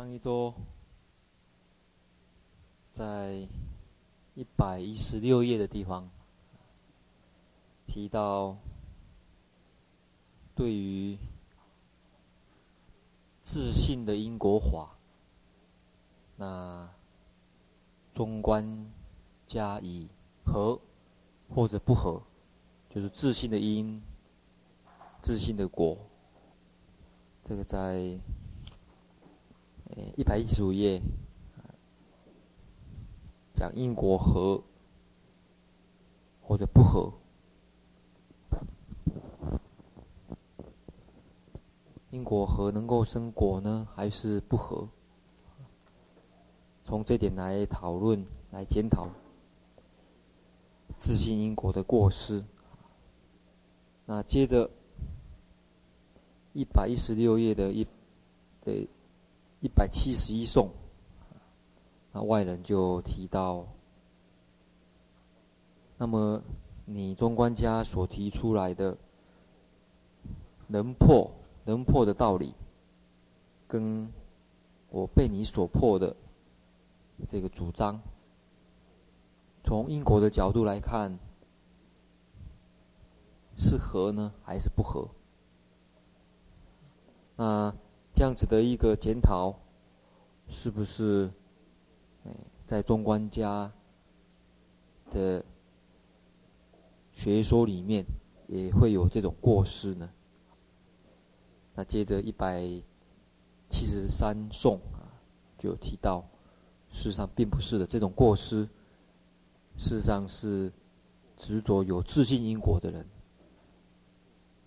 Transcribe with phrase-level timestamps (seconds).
[0.00, 0.54] 上一周，
[2.90, 3.46] 在
[4.34, 6.08] 一百一十六页的地方
[7.86, 8.56] 提到，
[10.54, 11.18] 对于
[13.42, 14.96] 自性的因果法，
[16.36, 16.88] 那
[18.14, 18.90] 中观
[19.46, 20.08] 加以
[20.46, 20.80] 合
[21.54, 22.22] 或者不合，
[22.88, 24.00] 就是自性的因，
[25.20, 25.98] 自性的果。
[27.44, 28.18] 这个在。
[30.16, 31.02] 一百一十五页，
[33.52, 34.62] 讲因果和
[36.40, 37.12] 或者不合，
[42.10, 44.88] 因果和能够生果呢，还是不合？
[46.84, 49.08] 从这点来讨论，来检讨
[50.96, 52.44] 自信因果的过失。
[54.06, 54.70] 那接着
[56.52, 57.86] 一百一十六页的一
[58.64, 58.88] 对。
[59.60, 60.70] 一百七十一颂，
[62.12, 63.66] 那外人就提到，
[65.98, 66.42] 那么
[66.86, 68.96] 你中观家所提出来的
[70.66, 71.30] 能破
[71.66, 72.54] 能破的道理，
[73.68, 74.10] 跟
[74.88, 76.16] 我被你所破的
[77.26, 78.00] 这个主张，
[79.62, 81.18] 从因果的角度来看，
[83.58, 85.06] 是合呢还是不合？
[87.36, 87.74] 那？
[88.14, 89.54] 这样子的一个检讨，
[90.48, 91.30] 是不是
[92.66, 93.72] 在中观家
[95.12, 95.44] 的
[97.12, 98.04] 学说里面
[98.46, 100.10] 也会有这种过失呢？
[101.74, 102.62] 那接着一百
[103.70, 105.08] 七十三颂啊，
[105.56, 106.22] 就提到，
[106.92, 108.68] 事实上并不是的，这种过失，
[109.78, 110.70] 事实上是
[111.38, 113.06] 执着有自性因果的人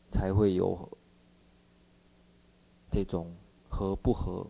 [0.10, 0.90] 才会有
[2.94, 3.34] 这种。
[3.76, 4.46] 和不和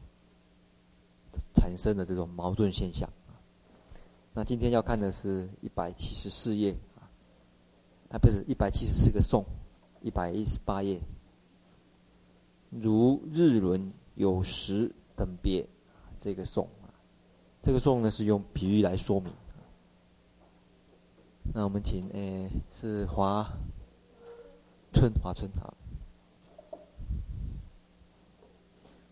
[1.55, 3.09] 产生的这种矛盾现象。
[4.33, 7.07] 那今天要看的是一百七十四页啊，
[8.11, 9.45] 啊不是一百七十四个颂，
[10.01, 10.99] 一百一十八页。
[12.69, 15.65] 如日轮有时等别，
[16.19, 16.91] 这个颂啊，
[17.61, 19.31] 这个颂呢是用比喻来说明。
[21.53, 23.47] 那我们请诶是华
[24.91, 25.73] 春华春好。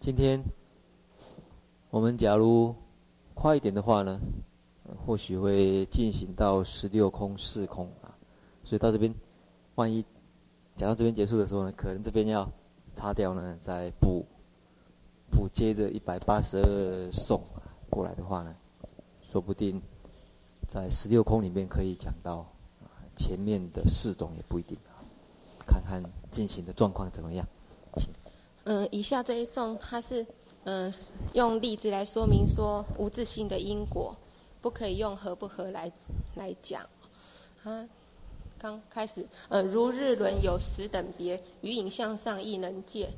[0.01, 0.43] 今天
[1.91, 2.73] 我们假如
[3.35, 4.19] 快一点的话呢，
[5.05, 8.09] 或许会进行到十六空四空啊，
[8.63, 9.13] 所以到这边，
[9.75, 10.03] 万一
[10.75, 12.51] 讲到这边结束的时候呢，可能这边要
[12.95, 14.25] 擦掉呢，再补
[15.29, 17.39] 补接着一百八十二颂
[17.87, 18.55] 过来的话呢，
[19.31, 19.79] 说不定
[20.67, 22.43] 在十六空里面可以讲到
[23.15, 24.97] 前面的四种也不一定啊，
[25.67, 27.47] 看看进行的状况怎么样，
[27.97, 28.11] 请。
[28.65, 30.25] 嗯，以下这一颂，它是
[30.65, 30.93] 嗯
[31.33, 34.15] 用例子来说明说无自性的因果，
[34.61, 35.91] 不可以用合不合来
[36.35, 36.87] 来讲。
[37.63, 37.87] 啊，
[38.59, 43.11] 刚开始，呃，如日轮有时等别，余影向上亦能见。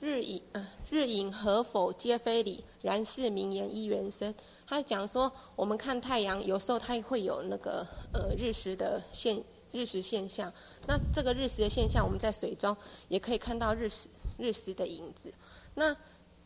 [0.00, 4.34] 日影，呃，日影合否皆非理，然是名言一缘生。
[4.66, 9.42] 他讲说，我们看太阳，有时候它会有那个呃日食的现
[9.74, 10.50] 日食现象。
[10.86, 12.74] 那这个日食的现象，我们在水中
[13.08, 14.08] 也可以看到日食。
[14.36, 15.32] 日食的影子，
[15.74, 15.96] 那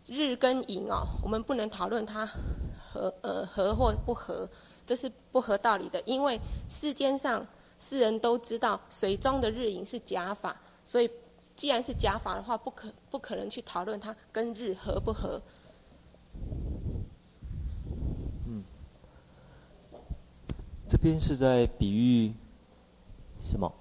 [0.05, 4.47] 日跟影哦，我们不能讨论它合呃合或不合，
[4.87, 5.99] 这是不合道理的。
[6.05, 6.39] 因为
[6.69, 7.47] 世间上
[7.79, 11.11] 世人都知道水中的日影是假法，所以
[11.57, 15.41] 既然是假法的话，不可不可能去讨论它跟日合不合。
[18.47, 18.63] 嗯，
[20.87, 22.35] 这边是在比喻
[23.49, 23.73] 什么？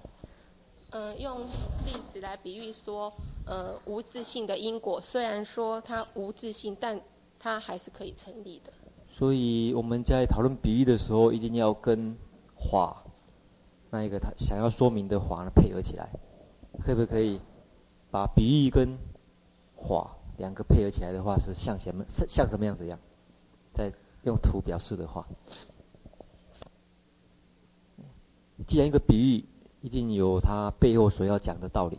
[0.90, 3.12] 嗯、呃，用例子来比喻说。
[3.50, 7.00] 呃，无自信的因果，虽然说它无自信，但
[7.38, 8.70] 它还是可以成立的。
[9.10, 12.14] 所以我们在讨论比喻的时候，一定要跟
[12.70, 13.02] 法
[13.88, 16.10] 那一个他想要说明的法呢配合起来。
[16.84, 17.40] 可不可以
[18.10, 18.98] 把比喻跟
[19.76, 22.04] 法两个配合起来的话，是像什么？
[22.06, 22.98] 像什么样子一样？
[23.72, 23.90] 再
[24.24, 25.26] 用图表示的话，
[28.66, 29.44] 既然一个比喻
[29.88, 31.98] 一定有他背后所要讲的道理。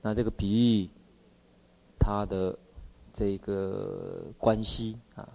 [0.00, 0.88] 那这个比喻，
[1.98, 2.56] 它的
[3.12, 5.28] 这个关系啊，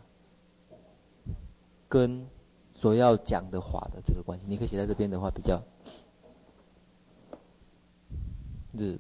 [1.90, 2.26] 跟
[2.74, 5.62] 所要讲的话的这个关系，你可以写在这边的话比较
[8.72, 8.98] 日，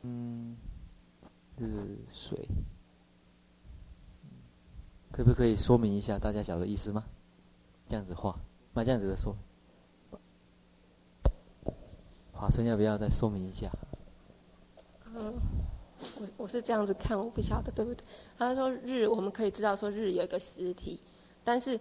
[0.00, 0.56] 嗯，
[1.58, 2.48] 日水，
[5.12, 7.04] 可不可以说明一下大家晓得意思吗？
[7.86, 8.34] 这样子画，
[8.72, 9.36] 那这样子的说。
[12.40, 13.70] 华春要不要再说明一下？
[15.14, 15.34] 嗯，
[16.18, 18.02] 我我是这样子看，我不晓得对不对？
[18.38, 20.98] 他说日，我们可以知道说日有一个实体，
[21.44, 21.78] 但是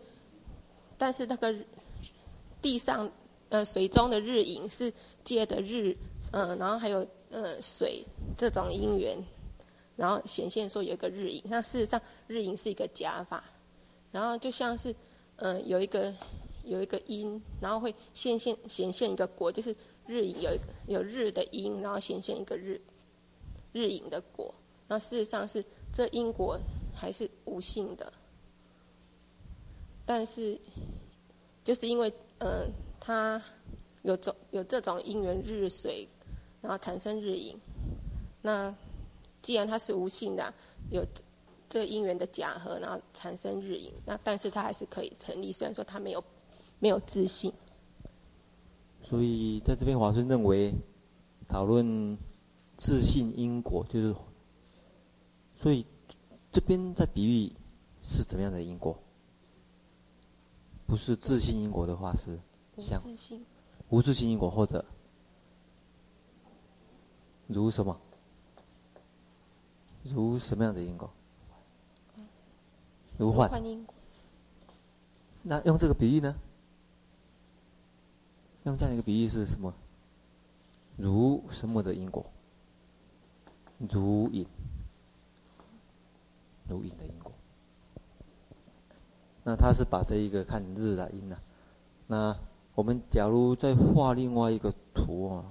[0.97, 1.55] 但是那个
[2.61, 3.09] 地上
[3.47, 4.91] 呃水中的日影是
[5.23, 5.95] 借的日，
[6.31, 8.05] 嗯、呃，然后还有呃水
[8.37, 9.17] 这种因缘，
[9.95, 11.41] 然后显现说有一个日影。
[11.45, 13.41] 那事实上日影是一个假法，
[14.11, 14.91] 然后就像是
[15.37, 16.13] 嗯、呃、有一个
[16.65, 19.73] 有一个因，然后会显现显现一个果，就是
[20.09, 22.81] 日影有一个有日的因，然后显现一个日。
[23.71, 24.51] 日影的果，
[24.87, 25.63] 那事实上是
[25.93, 26.59] 这因果
[26.91, 28.11] 还是无性的，
[30.07, 30.59] 但是
[31.63, 32.67] 就是因为嗯、呃，
[32.99, 33.39] 它
[34.01, 36.07] 有种有这种因缘日水，
[36.61, 37.55] 然后产生日影。
[38.41, 38.73] 那
[39.43, 40.51] 既然它是无性的，
[40.89, 41.05] 有
[41.69, 46.23] 这个因缘的假合，然后产生日影，那但是它还是可以成立，虽然说它没有
[46.79, 47.53] 没有自性。
[49.09, 50.73] 所以在这边，华生认为
[51.47, 52.17] 讨论。
[52.81, 54.15] 自信因果就是，
[55.61, 55.85] 所以
[56.49, 57.51] 这边在比喻
[58.05, 58.97] 是怎么样的因果？
[60.87, 62.39] 不是自信因果的话是
[62.81, 63.45] 像无自信，
[63.89, 64.85] 无自性因果或者
[67.47, 67.99] 如什么？
[70.05, 71.11] 如什么样的因果？
[73.17, 73.93] 如幻因果。
[75.43, 76.33] 那用这个比喻呢？
[78.69, 79.73] 用这样一个比喻是什么？
[80.95, 82.25] 如什么的因果？
[83.77, 84.45] 如影，
[86.67, 87.31] 如影的因果。
[89.43, 91.39] 那他是把这一个看日的因啊。
[92.07, 92.37] 那
[92.75, 95.45] 我们假如再画另外一个图啊，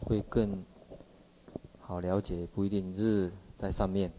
[0.00, 0.64] 会更
[1.80, 2.46] 好了解。
[2.54, 4.10] 不一定日在上面，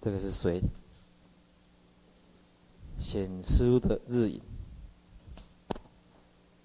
[0.00, 0.62] 这个是水
[2.98, 4.40] 显示的日影，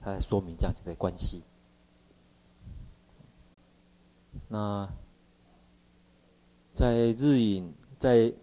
[0.01, 1.43] 它来说明这样子的关系。
[4.47, 4.89] 那
[6.73, 8.33] 在日影，在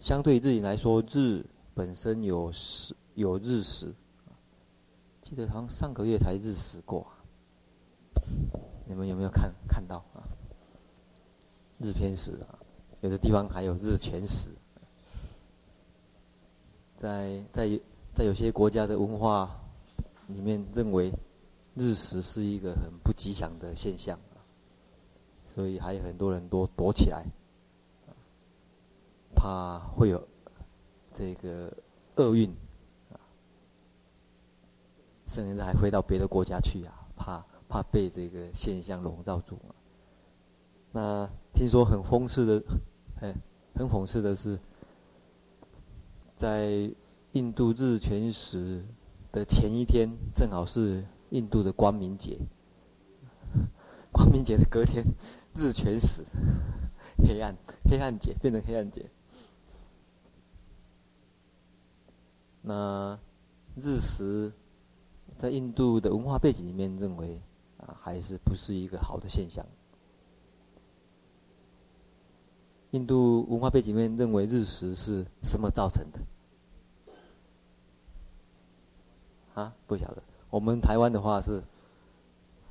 [0.00, 1.44] 相对日影来说，日
[1.74, 3.94] 本身有时有日食，
[5.22, 7.06] 记得好像上个月才日食过，
[8.86, 10.20] 你们有没有看看到啊？
[11.78, 12.58] 日偏食啊，
[13.02, 14.50] 有的地方还有日全食，
[16.98, 17.80] 在在
[18.14, 19.58] 在有些国家的文化
[20.28, 21.12] 里面认为。
[21.78, 24.18] 日食是一个很不吉祥的现象，
[25.44, 27.26] 所以还有很多人都躲起来，
[29.34, 30.26] 怕会有
[31.12, 31.70] 这个
[32.14, 32.50] 厄运，
[35.26, 39.58] 甚至还飞到别的国家去啊，怕怕被这个现象笼罩住。
[40.92, 42.66] 那听说很讽刺的，
[43.20, 43.34] 哎，
[43.74, 44.58] 很讽刺的是，
[46.38, 46.90] 在
[47.32, 48.82] 印度日全食
[49.36, 51.04] 的前一天，正好是。
[51.30, 52.38] 印度的光明节，
[54.12, 55.04] 光明节的隔天，
[55.56, 56.24] 日全食，
[57.18, 57.52] 黑暗
[57.90, 59.10] 黑暗节变成黑暗节。
[62.62, 63.18] 那
[63.74, 64.52] 日食
[65.36, 67.42] 在印度的文化背景里面认为
[67.78, 69.66] 啊，还是不是一个好的现象。
[72.92, 76.20] 印度文化背景里面认为日食是什么造成的？
[79.56, 80.22] 啊，不晓得。
[80.50, 81.62] 我们台湾的话是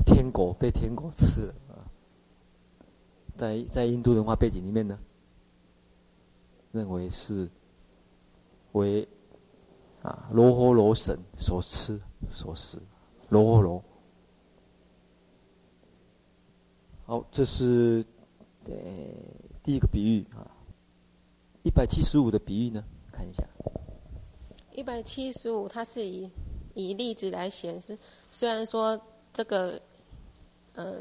[0.06, 1.82] 天狗被天狗吃了啊，
[3.36, 4.98] 在在印度文化背景里面呢，
[6.72, 7.50] 认为是
[8.74, 9.08] 为
[10.04, 12.00] 啊罗睺罗神所吃
[12.32, 12.80] 所食，
[13.30, 13.84] 罗睺罗。
[17.08, 18.06] 好，这是
[18.66, 18.72] 呃
[19.64, 20.46] 第一个比喻啊，
[21.64, 23.44] 一百七十五的比喻呢，看一下。
[24.72, 26.30] 一百七十五，它是以。
[26.76, 27.98] 以例子来显示，
[28.30, 29.00] 虽然说
[29.34, 29.72] 这个，
[30.76, 30.98] 嗯、呃，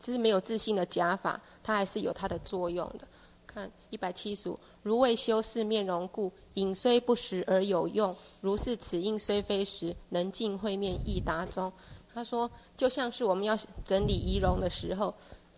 [0.00, 3.08] 是没有自信的假法，它还是有它的作用的。
[3.46, 8.14] 看一百七十五，如为修饰面容故，影虽不实而有用。
[8.42, 11.72] 如是此应虽非实，能尽会面亦达中。
[12.12, 15.14] 他说，就像是我们要整理仪容的时候，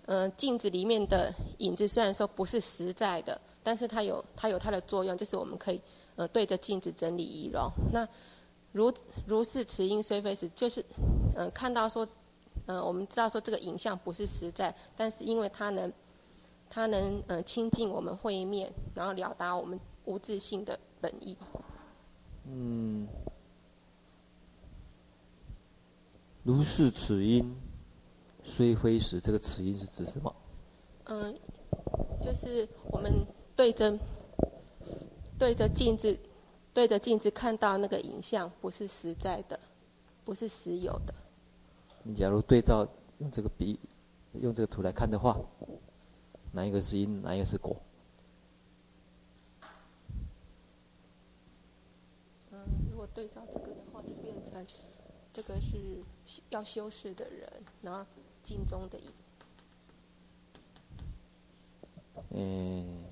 [0.06, 5.80] 嗯、镜子里面的影子虽然说不是实在的，但是它有它有它的作用，就是我们可以
[6.14, 7.68] 呃对着镜子整理仪容。
[7.92, 8.06] 那
[8.72, 8.92] 如
[9.26, 10.80] 如是此因虽非实，就是，
[11.34, 12.04] 嗯、呃，看到说，
[12.66, 15.90] 嗯、呃，我们知道说这个影像不是实在，但是因为它能，
[16.68, 21.36] 它能，嗯、呃，亲近我们会面，然后了达我们无自性的本意。
[22.44, 23.08] 嗯，
[26.42, 27.56] 如是此因
[28.44, 30.36] 虽非实，这个此因是指什么？
[31.04, 31.34] 嗯、呃，
[32.20, 33.98] 就是我们对着
[35.38, 36.16] 对着镜子。
[36.78, 39.58] 对着镜子看到那个影像，不是实在的，
[40.24, 41.12] 不是实有的。
[42.04, 42.86] 你假如对照
[43.18, 43.80] 用这个比
[44.34, 45.36] 用这个图来看的话，
[46.52, 47.76] 哪一个是因，哪一个是果？
[52.52, 52.60] 嗯，
[52.92, 54.64] 如果对照这个的话，就变成
[55.32, 56.00] 这个是
[56.50, 58.06] 要修饰的人，然后
[58.44, 59.10] 镜中的影。
[62.30, 63.02] 嗯，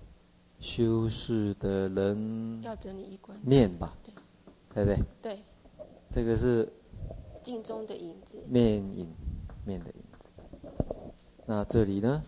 [0.61, 3.97] 修饰的人要整理衣冠面吧？
[4.03, 4.13] 对，
[4.75, 5.05] 对不对？
[5.23, 5.43] 对，
[6.11, 6.69] 这个是
[7.43, 9.07] 镜中的影子，面影
[9.65, 10.19] 面的影子。
[11.47, 12.23] 那这里呢？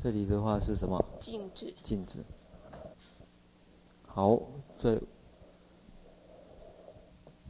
[0.00, 1.04] 这里的话是什么？
[1.18, 1.74] 镜子。
[1.82, 2.24] 镜子。
[4.06, 4.40] 好，
[4.78, 5.00] 这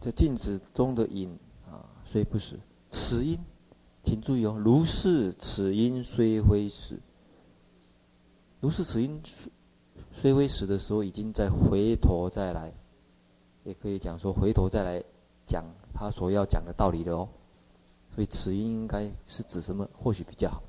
[0.01, 2.59] 这镜子中的影啊，虽不实，
[2.91, 3.39] 此因，
[4.03, 4.57] 请注意哦。
[4.59, 6.99] 如是，此因虽非实。
[8.61, 9.21] 如是，此因
[10.13, 12.73] 虽非实的时候，已经在回头再来，
[13.65, 15.03] 也可以讲说回头再来
[15.47, 17.29] 讲他所要讲的道理了哦。
[18.15, 19.89] 所以此因应该是指什么？
[19.97, 20.61] 或许比较好。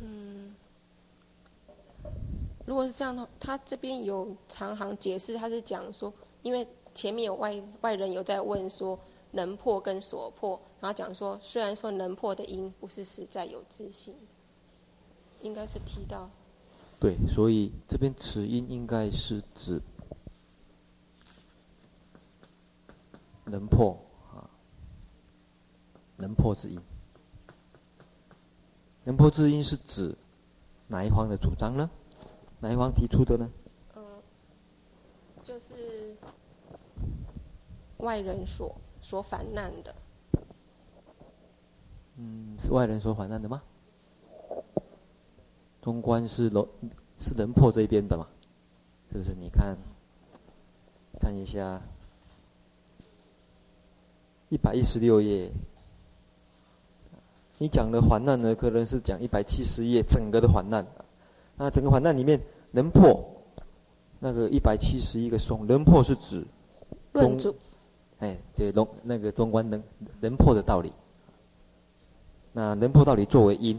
[0.00, 0.54] 嗯，
[2.64, 8.96] 如果是这样的话，他这边有长行解释，他是讲说，因为前面有外外人有在问说
[9.32, 14.14] 能破跟所破，然后讲说，虽然说能破的因不是实在有自信，
[15.44, 16.28] 应该是提到。
[16.98, 19.80] 对，所以这边此音应该是指
[23.44, 23.96] 能破
[24.32, 24.48] 啊。
[26.16, 26.80] 能破之音，
[29.02, 30.16] 能破之音是指
[30.86, 31.90] 哪一方的主张呢？
[32.60, 33.50] 哪一方提出的呢？
[33.96, 34.02] 嗯，
[35.42, 36.16] 就是
[37.98, 39.94] 外人所所反难的。
[42.16, 43.62] 嗯，是外人所反难的吗？
[45.84, 46.66] 中观是能
[47.20, 48.26] 是能破这一边的嘛？
[49.12, 49.34] 是不是？
[49.38, 49.76] 你看，
[51.20, 51.78] 看一下
[54.48, 55.50] 一百一十六页。
[57.58, 60.86] 你讲的缓难呢，可能是讲一百七十页整个的缓难，
[61.58, 63.22] 那整个缓难里面能破，
[64.20, 66.42] 那个一百七十一个松，能破是指
[67.12, 67.54] 论主，
[68.20, 69.82] 哎，这龙那个中观能
[70.18, 70.90] 能破的道理，
[72.54, 73.78] 那能破道理作为因，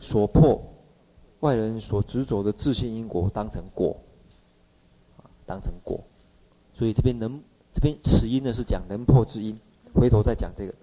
[0.00, 0.58] 所破
[1.42, 3.96] 外人所执着的自性因果当成果，
[5.18, 6.02] 啊当成果，
[6.74, 7.40] 所以这边能
[7.72, 9.56] 这边此因呢是讲能破之因，
[9.94, 10.74] 回头再讲这个，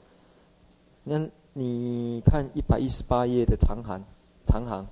[1.04, 1.30] 那。
[1.52, 4.02] 你看一百一十八页的长行，
[4.46, 4.86] 长行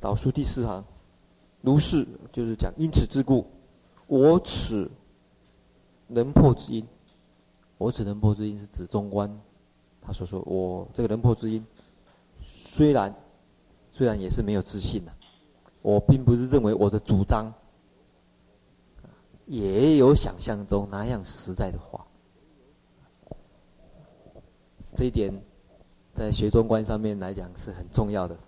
[0.00, 0.84] 导数第四行，
[1.62, 3.46] 如是就是讲因此之故，
[4.08, 4.90] 我此
[6.08, 6.84] 能破之因，
[7.78, 9.40] 我此能破之因是指中观，
[10.02, 11.64] 他所说我这个能破之因，
[12.66, 13.14] 虽然
[13.98, 15.12] 虽然也是没有自信的，
[15.82, 17.52] 我并不是认为我的主张
[19.46, 22.06] 也有想象中那样实在的话。
[24.94, 25.34] 这一点，
[26.14, 28.38] 在学中观上面来讲是很重要的。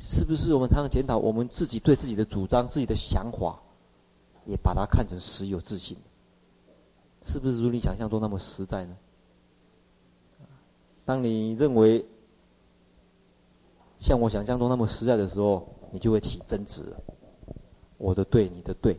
[0.00, 3.60] 是不是我们常常检讨我们自己对自己的主张、自己的想法，
[4.46, 5.98] 也把它看成实有自信？
[7.32, 8.94] 是不是如你想象中那么实在呢？
[11.02, 12.04] 当你认为
[14.00, 16.94] 像我想象中那么实在的时候，你就会起争执。
[17.96, 18.94] 我的对，你的对。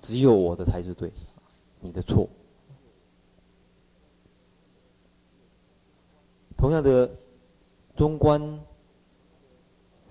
[0.00, 1.10] 只有我的才是对，
[1.80, 2.28] 你的错。
[6.58, 7.10] 同样的，
[7.96, 8.60] 中观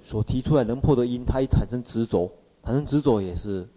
[0.03, 2.27] 所提出来能破的因，它一产生执着，
[2.63, 3.69] 产生执着也是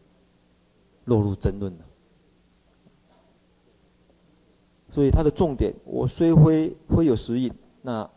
[1.05, 1.85] 落入争论的。
[4.91, 8.11] 所以它的重点，我虽非非有实因，那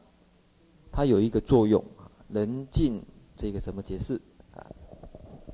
[0.91, 3.01] 它有一个作用啊，能尽
[3.37, 4.19] 这个怎么解释
[4.55, 4.65] 啊？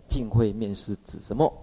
[0.07, 1.53] 尽慧面是指什么？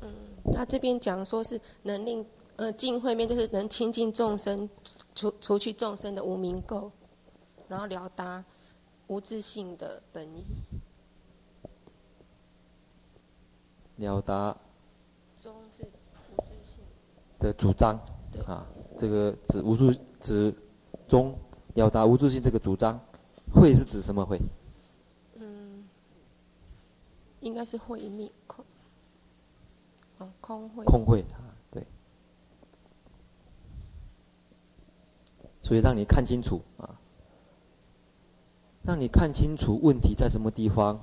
[0.00, 0.10] 嗯，
[0.54, 2.24] 他这边讲说是能令
[2.56, 4.68] 呃净慧面，就是能亲近众生，
[5.14, 6.90] 除除去众生的无名垢，
[7.68, 8.42] 然后了达
[9.08, 10.44] 无自性的本意。
[13.96, 14.56] 了达。
[17.38, 17.98] 的主张。
[18.46, 18.66] 啊，
[18.98, 19.90] 这个指无助
[20.20, 20.54] 指
[21.08, 21.34] 中
[21.72, 23.00] 表达无助性这个主张，
[23.50, 24.38] 会是指什么会？
[25.36, 25.84] 嗯，
[27.40, 28.62] 应该是慧命空。
[30.18, 30.84] 哦，空慧。
[30.84, 31.86] 空慧啊，对。
[35.62, 37.00] 所以让你看清楚啊，
[38.82, 41.00] 让你看清楚问题在什么地方，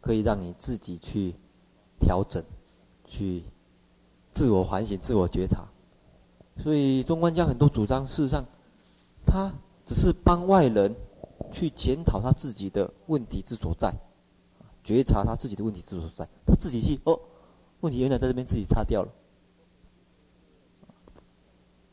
[0.00, 1.34] 可以让你自己去
[2.00, 2.42] 调整，
[3.04, 3.44] 去
[4.32, 5.68] 自我反省、自我觉察。
[6.58, 8.44] 所以中观家很多主张，事实上，
[9.24, 9.52] 他
[9.86, 10.94] 只是帮外人
[11.52, 13.94] 去检讨他自己的问题之所在，
[14.84, 17.18] 觉察他自己的问题之所在，他自己去哦，
[17.80, 19.08] 问题原来在这边自己擦掉了。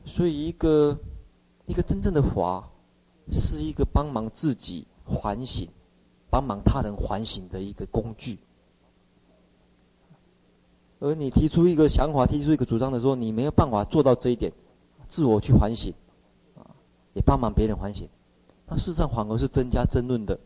[0.05, 0.98] 所以一个
[1.65, 2.67] 一个真正的法，
[3.31, 4.88] 是一个帮忙自己
[5.22, 5.69] 反省、
[6.29, 8.39] 帮忙他人反省的一个工具。
[11.00, 14.51] 而你提出一个想法、提出一个主张的时候，你没有办法做到这一点，
[15.08, 15.94] 自我去反省，
[16.58, 16.68] 啊，
[17.13, 18.08] 也帮忙别人反省，
[18.68, 20.38] 那事实上反而是增加争论的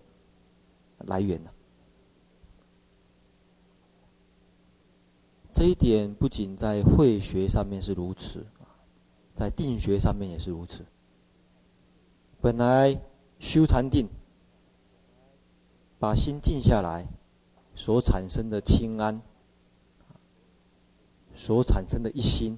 [0.99, 1.51] 来源了。
[5.51, 8.45] 这一点不仅在慧学上面是如此，
[9.35, 10.85] 在定学上面也是如此。
[12.41, 12.99] 本来
[13.39, 14.07] 修禅定，
[15.97, 17.07] 把心静下来，
[17.75, 19.19] 所产生的清安。
[21.35, 22.57] 所产生的一心，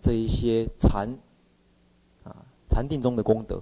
[0.00, 1.08] 这一些禅
[2.24, 3.60] 啊，禅定中的功德，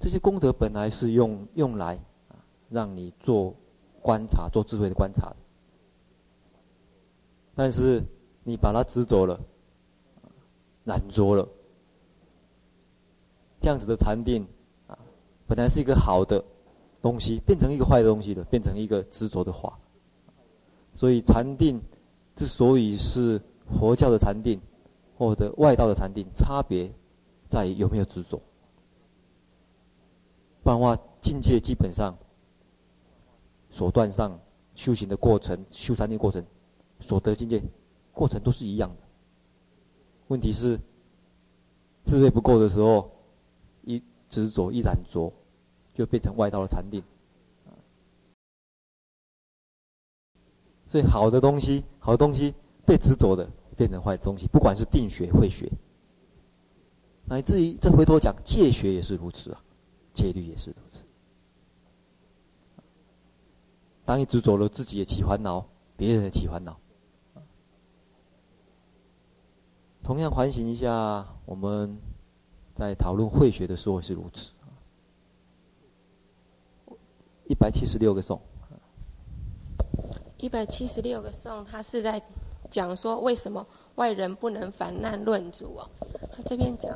[0.00, 1.94] 这些功德本来是用用来
[2.28, 2.36] 啊，
[2.70, 3.54] 让你做
[4.00, 5.32] 观察、做智慧的观察，
[7.54, 8.02] 但是
[8.44, 9.38] 你把它执着了，
[10.84, 11.46] 染着了，
[13.60, 14.44] 这样子的禅定
[14.88, 14.98] 啊，
[15.46, 16.42] 本来是一个好的
[17.00, 19.78] 东西，变成一个坏的东西了，变成一个执着的话，
[20.94, 21.80] 所以禅定。
[22.42, 23.40] 之所以是
[23.78, 24.60] 佛教的禅定，
[25.16, 26.92] 或者外道的禅定，差别
[27.48, 28.36] 在于有没有执着。
[30.64, 32.12] 不然的话，境界基本上
[33.70, 34.36] 手段上
[34.74, 36.44] 修行的过程、修禅定过程
[36.98, 37.62] 所得境界
[38.12, 39.02] 过程都是一样的。
[40.26, 40.76] 问题是
[42.04, 43.08] 智慧不够的时候，
[43.84, 45.32] 一执着、一染着，
[45.94, 47.00] 就变成外道的禅定。
[50.92, 52.52] 所以好的东西，好东西
[52.84, 55.66] 被执着的变成坏的东西，不管是定学、慧学，
[57.24, 59.64] 乃至于再回头讲戒学也是如此啊，
[60.12, 61.02] 戒律也是如此。
[64.04, 66.78] 当你执着了，自己也起烦恼，别人也起烦恼。
[70.02, 71.96] 同样反省一下，我们
[72.74, 74.52] 在讨论慧学的时候也是如此。
[77.48, 78.38] 一百七十六个颂。
[80.42, 82.20] 一百七十六个颂，他是在
[82.68, 85.88] 讲说为什么外人不能反难论主哦。
[86.32, 86.92] 他这边讲，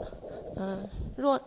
[0.56, 1.40] 嗯，若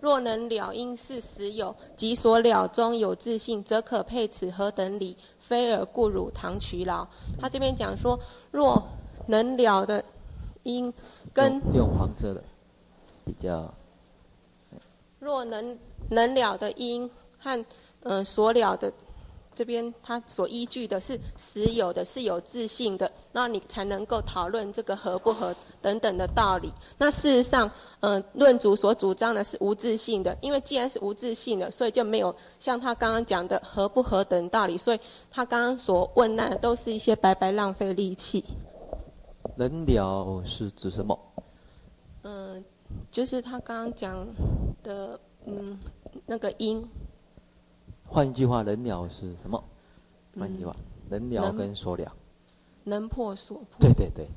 [0.00, 5.16] 若能了因是实有，即所了中有自信，则可配此何等理？
[5.38, 7.06] 非尔故汝唐取劳。
[7.38, 8.18] 他这边讲说，
[8.50, 8.82] 若
[9.28, 10.04] 能了的
[10.64, 10.92] 因
[11.32, 12.42] 跟用，用黄色的
[13.24, 13.72] 比较，
[15.20, 15.78] 若能
[16.10, 17.64] 能了的因和
[18.02, 18.92] 嗯所了的。
[19.54, 26.72] 这边他所依据的是实有的，是有自信的，那你才能够讨论这个合不合等等的道理。
[26.98, 34.76] 那事实上，嗯、呃，论主所主张的是无自信的，因为既然是无自信的，所以就没有像他刚刚讲的合不合等道理。
[34.76, 38.44] 所以他刚刚所问那都是一些白白浪费力气。
[39.56, 41.18] 能了是指什么？
[42.22, 42.64] 嗯、呃，
[43.10, 44.26] 就是他刚刚讲
[44.82, 45.78] 的，嗯，
[46.26, 46.86] 那个因。
[48.14, 49.60] 换句话，能了是什么？
[50.38, 50.76] 换句话，
[51.08, 52.14] 能了跟所了，
[52.84, 53.66] 能破所破。
[53.80, 54.28] 对对对，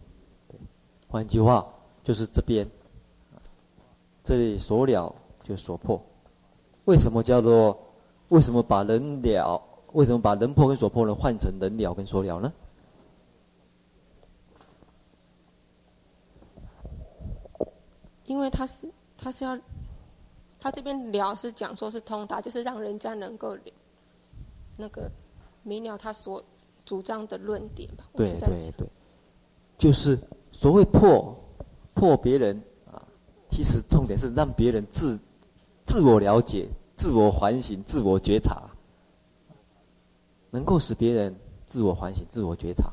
[0.48, 0.60] 对。
[1.08, 1.64] 换句话，
[2.04, 2.68] 就是这边，
[4.24, 5.14] 这里所了
[5.44, 6.02] 就所破。
[6.86, 7.78] 为什么叫做？
[8.30, 9.62] 为什么把能了？
[9.94, 11.14] 为什么把能破跟所破呢？
[11.14, 12.52] 换成能了跟所了呢？
[18.26, 19.56] 因为他是，他是要。
[20.60, 23.56] 他这边聊是讲说是通达，就是让人家能够
[24.76, 25.10] 那个
[25.64, 26.44] 明了他所
[26.84, 28.04] 主张的论点吧。
[28.14, 28.88] 对对对，
[29.78, 30.20] 就是
[30.52, 31.36] 所谓破
[31.94, 32.60] 破别人
[32.92, 33.02] 啊，
[33.52, 35.20] 其实重点是让别人自
[35.86, 38.70] 自我了解、自我反省、自我觉察，
[40.50, 41.36] 能够使别人
[41.68, 42.92] 自我反省、自我觉察，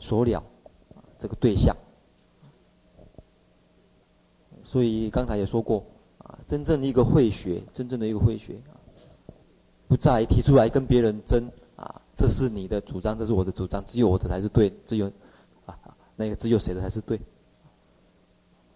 [0.00, 0.42] 所了
[1.18, 1.74] 这个对象。
[4.64, 5.84] 所以刚才也说过。
[6.46, 8.56] 真正的一个会学，真正的一个会学，
[9.88, 15.10] 不再提出来跟别人争啊，这是你的主张，这是我的主张，只有我的才是对，只有
[15.64, 15.76] 啊
[16.14, 17.20] 那个只有谁的才是对。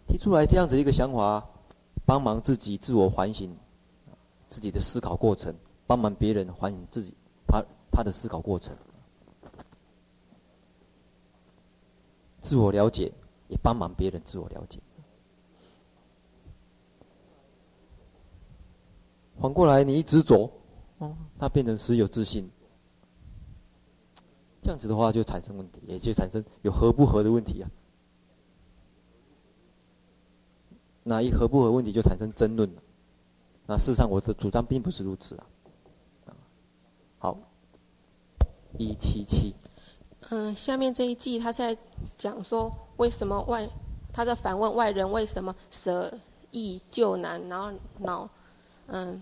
[0.08, 1.48] 提出来这样子一个想法，
[2.04, 3.56] 帮忙自己自我反省，
[4.48, 5.54] 自己的思考过程，
[5.86, 7.14] 帮忙别人反省自己
[7.46, 8.76] 他他的思考过程，
[12.40, 13.12] 自我了解，
[13.46, 14.80] 也帮忙别人自我了解。
[19.40, 20.50] 反过来，你一执着，
[20.98, 22.48] 哦，它变成实有自信，
[24.62, 27.70] 这样子的话就产生问题，也就产生有合不合的问题啊。
[31.02, 32.82] 那一合不合问题就产生争论了。
[33.66, 35.46] 那事实上，我的主张并不是如此啊。
[37.18, 37.38] 好，
[38.76, 39.54] 一七七。
[40.28, 41.76] 嗯，下面这一季他在
[42.18, 43.68] 讲说，为什么外，
[44.12, 46.12] 他在反问外人为什么舍
[46.50, 48.28] 易救难，然后恼，
[48.90, 49.20] 嗯，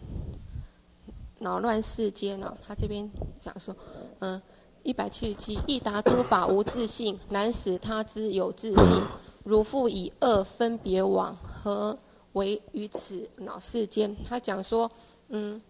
[1.39, 2.57] 扰乱世间呢？
[2.67, 3.09] 他这边
[3.41, 3.75] 讲说，
[4.19, 4.41] 嗯，
[4.83, 9.03] 一百七十七，一达诸法无自性，难使他知有自性。
[9.45, 11.99] 如复以二分别往，何
[12.33, 14.17] 为于此恼世间？
[14.25, 14.91] 他讲说，
[15.29, 15.61] 嗯。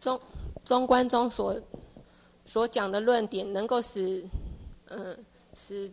[0.00, 0.20] 中
[0.64, 1.54] 中观中所
[2.44, 4.24] 所讲的论点，能够使
[4.88, 5.16] 嗯
[5.54, 5.88] 使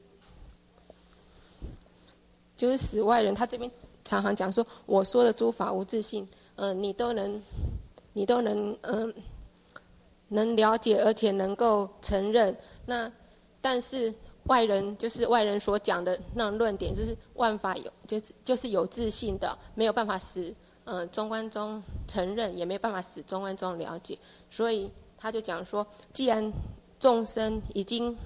[2.58, 3.70] 就是使外人，他这边
[4.04, 6.28] 常常讲说，我说的诸法无自性，
[6.60, 7.42] 嗯，你都能
[8.14, 9.14] 你都能嗯
[10.28, 12.56] 能了解，而且能够承认。
[12.86, 13.12] 那
[13.62, 20.54] 但是外人就是外人所讲的那论点，就是万法有就是就是有自信的，没有办法使。
[20.92, 24.18] 嗯，中观中承认也没办法使中观中了解，
[24.50, 26.52] 所以他就讲说，既然
[27.00, 28.18] 众生已经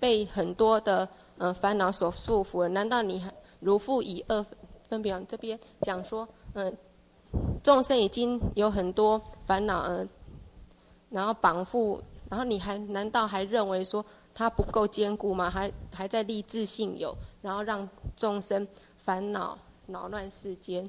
[0.00, 4.44] 被很多的嗯烦恼所束缚了，难道你还如复以二
[4.88, 5.24] 分别？
[5.28, 6.76] 这边讲说，嗯，
[7.62, 10.08] 众生已经有很多烦恼，嗯，
[11.10, 15.50] 然后绑缚，然后你还难道还认为说他不够坚固吗？
[15.50, 18.66] 还还在立自性有，然后让众生
[18.96, 20.88] 烦恼扰乱世间。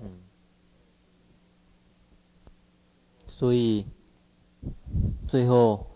[0.00, 0.20] 嗯，
[3.26, 3.86] 所以
[5.26, 5.86] 最后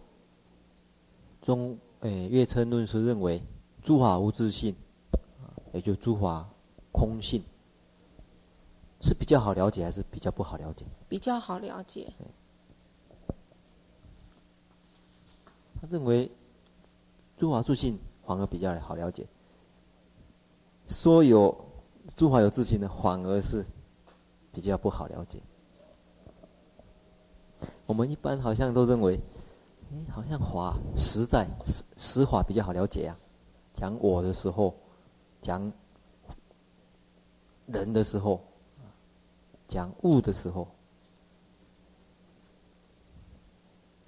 [1.43, 3.43] 中诶，月称论师认为
[3.83, 4.75] 诸法无自性，
[5.73, 6.49] 也就诸法
[6.93, 7.43] 空性，
[9.01, 10.85] 是比较好了解还是比较不好了解？
[11.09, 12.13] 比较好了解。
[15.81, 16.31] 他认为
[17.39, 19.27] 诸法自性反而比较好了解，
[20.87, 21.57] 说有
[22.15, 23.65] 诸法有自性的反而是。
[24.53, 25.39] 比较不好了解。
[27.85, 29.21] 我们一般好像都认为，
[29.93, 33.15] 哎，好像法实在实实法比较好了解啊。
[33.75, 34.75] 讲我的时候，
[35.43, 35.71] 讲
[37.67, 38.43] 人的时候，
[39.69, 40.69] 讲物的时候，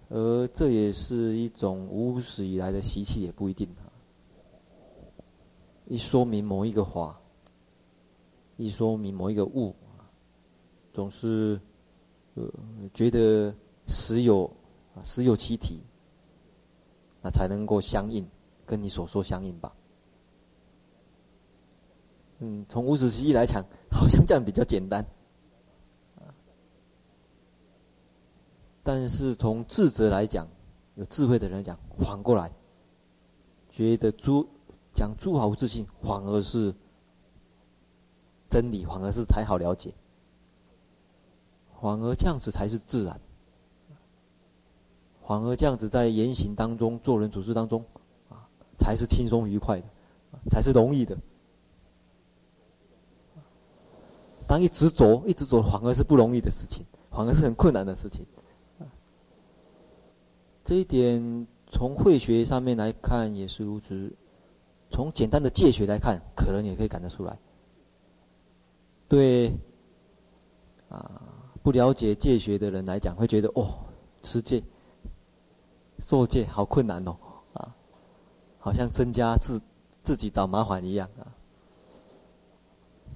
[0.08, 3.90] 而这也是一种无始以来的习气，也不一定啊。
[5.86, 7.18] 一说明某一个法，
[8.56, 9.74] 一说明某一个物。
[10.92, 11.60] 总是，
[12.34, 12.44] 呃，
[12.92, 13.54] 觉得
[13.86, 14.44] 实有
[14.94, 15.80] 啊，实有其体，
[17.22, 18.26] 那才能够相应，
[18.66, 19.72] 跟你所说相应吧。
[22.40, 25.04] 嗯，从无始习以来讲，好像这样比较简单。
[28.88, 30.48] 但是从智者来讲，
[30.94, 32.50] 有智慧的人讲，反过来，
[33.70, 34.48] 觉得诸
[34.94, 36.74] 讲诸法无自信，反而是
[38.48, 39.92] 真理，反而是才好了解。
[41.82, 43.20] 反而这样子才是自然，
[45.26, 47.84] 反而这样子在言行当中、做人处事当中，
[48.30, 48.48] 啊，
[48.78, 49.86] 才是轻松愉快的，
[50.50, 51.14] 才是容易的。
[54.46, 58.24] 当一直走、一直走，反而是不容易的事情，反而是很困难的事情。
[60.68, 64.14] 这一点从慧学上面来看也是如此，
[64.90, 67.38] 从简单的戒学来看，可能也可以感得出来。
[69.08, 69.50] 对，
[70.90, 71.22] 啊。
[71.62, 73.78] 不了解戒学的人来讲，会觉得哦，
[74.22, 74.62] 持戒、
[76.00, 77.16] 受戒好困难哦，
[77.54, 77.74] 啊，
[78.58, 79.58] 好像增加自
[80.02, 81.24] 自己找麻烦一样啊。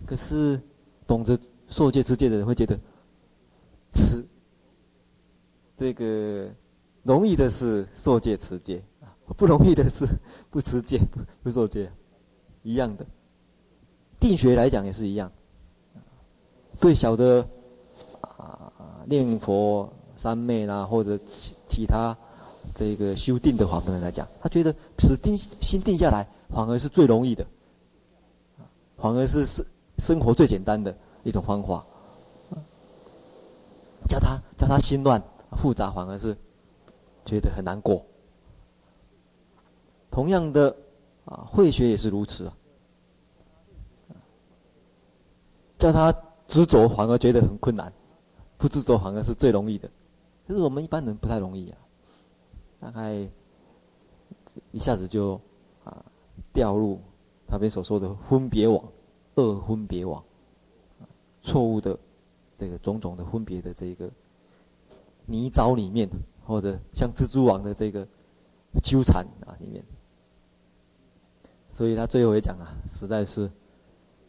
[0.06, 0.58] 可是
[1.06, 1.38] 懂得
[1.68, 2.78] 受戒持戒的人会觉得，
[3.92, 4.26] 持
[5.76, 6.50] 这个
[7.02, 8.82] 容易的是受戒持戒，
[9.36, 10.06] 不容易的是
[10.50, 11.00] 不持戒
[11.42, 11.90] 不受戒，
[12.62, 13.04] 一样的。
[14.20, 15.30] 定学来讲也是一样，
[16.80, 17.46] 对小的
[18.20, 18.72] 啊。
[19.04, 22.16] 念佛三昧啦，或者其其他
[22.72, 27.44] 这个修定的法门来讲，他觉得使定心定下来，反而是最容易的，
[28.96, 29.66] 反而是生
[29.98, 31.84] 生活最简单的一种方法。
[34.08, 35.20] 叫他叫他心乱
[35.56, 36.36] 复杂，反而是
[37.24, 38.04] 觉得很难过。
[40.10, 40.76] 同样的
[41.24, 42.56] 啊，慧学也是如此啊，
[45.78, 46.14] 叫他
[46.46, 47.92] 执着，反而觉得很困难。
[48.58, 49.90] 不执着反而是最容易的，
[50.46, 51.78] 可是我们一般人不太容易啊，
[52.78, 53.28] 大概
[54.70, 55.40] 一下子就
[55.82, 56.04] 啊
[56.52, 57.00] 掉入
[57.48, 58.84] 他们所说的分别网、
[59.34, 60.22] 二分别网，
[61.40, 61.98] 错误的
[62.56, 64.08] 这个种种的分别的这个
[65.26, 66.08] 泥沼里面，
[66.44, 68.06] 或者像蜘蛛网的这个
[68.82, 69.84] 纠缠啊里面，
[71.72, 73.50] 所以他最后也讲啊，实在是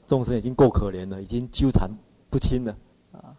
[0.07, 1.89] 众生已经够可怜了，已经纠缠
[2.29, 2.77] 不清了
[3.11, 3.35] 啊。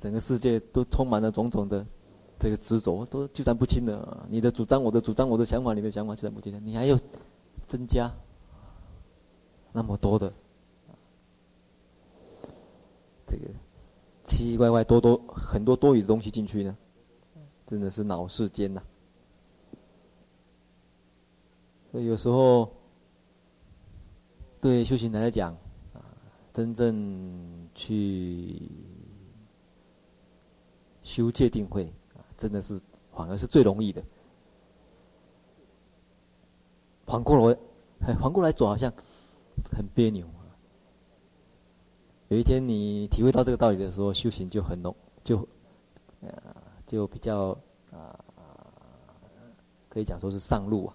[0.00, 1.86] 整个世界都充满了种种的
[2.38, 4.26] 这个执着，都纠缠不清了。
[4.28, 6.58] 你的主张，我的主张，我的想法，你的想法，纠缠不清的。
[6.58, 6.98] 你还要
[7.68, 8.12] 增加
[9.72, 10.32] 那么多的
[13.26, 13.44] 这个
[14.32, 16.74] 奇奇怪怪、多多很多多余的东西进去呢？
[17.66, 18.82] 真的是脑世间呐！
[21.90, 22.72] 所以有时候
[24.58, 25.52] 对修行人来讲，
[25.92, 26.00] 啊，
[26.52, 28.62] 真正去
[31.02, 32.80] 修戒定慧，啊，真的是
[33.14, 34.02] 反而是最容易的。
[37.04, 37.58] 反过来，
[38.16, 38.90] 反过来走好像
[39.70, 40.26] 很别扭。
[42.32, 45.36] 有一天你体会到这个道理的时候，修行就很浓，就，
[46.22, 46.56] 啊。
[46.86, 47.56] 就比较
[47.90, 48.18] 啊，
[49.90, 50.94] 可以讲说是上路啊。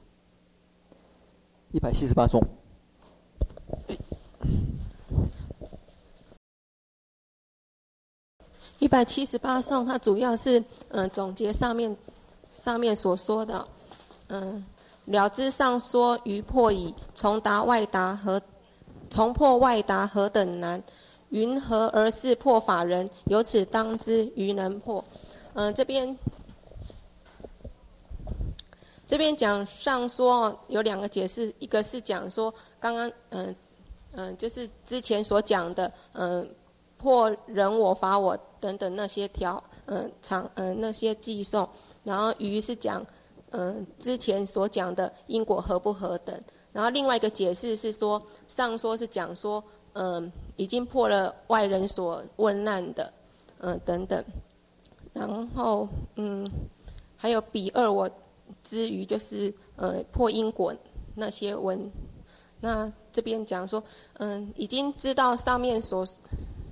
[1.71, 2.41] 一百七十八颂，
[8.80, 11.95] 一百七十八颂，它主要是嗯、呃、总结上面
[12.52, 13.67] 上面所说的，
[14.30, 14.65] 嗯，
[15.06, 18.41] 了知上说于破矣，从达外达何
[19.10, 20.82] 从破外达何等难？
[21.29, 23.09] 云何而是破法人？
[23.25, 25.03] 由此当知愚能破。
[25.53, 26.17] 嗯、这边
[29.07, 33.55] 这边讲上说有两个解释，一个是讲说刚刚嗯
[34.11, 36.47] 嗯、就是之前所讲的嗯、
[36.97, 41.67] 破人我法我等等那些条嗯长嗯那些偈颂，
[42.03, 43.05] 然后余是讲
[43.51, 46.39] 嗯、之前所讲的因果合不合等，
[46.73, 49.63] 然后另外一个解释是说上说是讲说
[49.99, 53.12] 嗯、已经破了外人所问难的
[53.60, 54.23] 嗯、等等。
[55.13, 56.47] 然后，嗯，
[57.15, 58.07] 还有比二我
[58.63, 60.71] 之余，就是呃破因果
[61.15, 61.91] 那些文。
[62.60, 63.83] 那这边讲说，
[64.19, 66.05] 嗯，已经知道上面所，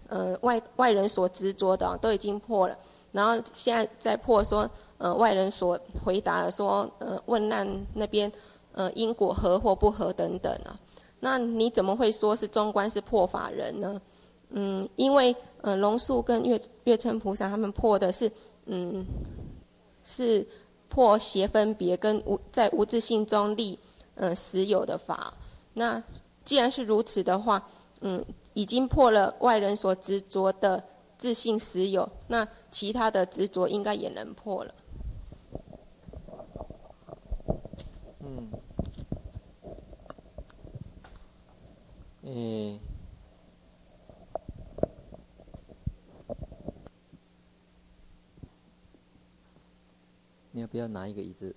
[0.08, 2.78] 呃外外人所执着的都已经破了，
[3.12, 8.32] 然后现在在破说，呃外人所回答的说，呃问难那边，
[8.74, 10.80] 呃因果合或不合等等啊。
[11.26, 14.00] 那你怎么会说是中观是破法人呢？
[14.50, 18.32] 嗯，因为呃，龙树跟月月称菩萨他们破的是，
[18.68, 19.04] 嗯，
[20.04, 20.48] 是
[20.88, 23.80] 破邪分别跟无在无自性中立，
[24.14, 25.34] 嗯、呃，实有的法。
[25.74, 26.02] 那
[26.44, 27.68] 既然是如此的话，
[28.02, 30.84] 嗯，已经破了外人所执着的
[31.18, 34.76] 自性实有，那其他的执着应该也能破了。
[38.20, 38.52] 嗯，
[42.28, 42.80] 嗯。
[50.52, 51.56] 你要不要拿一个椅子，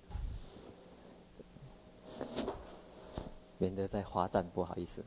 [3.57, 4.47] 免得再罚站？
[4.49, 5.03] 不好意思。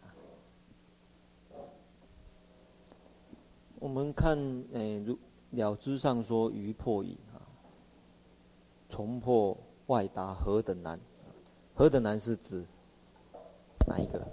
[3.78, 4.38] 我们看，
[4.72, 5.16] 诶，如
[5.50, 7.36] 了知上说鱼破矣啊，
[8.88, 10.98] 从破外达何等难？
[11.74, 12.64] 何等难是指
[13.86, 14.26] 哪一个？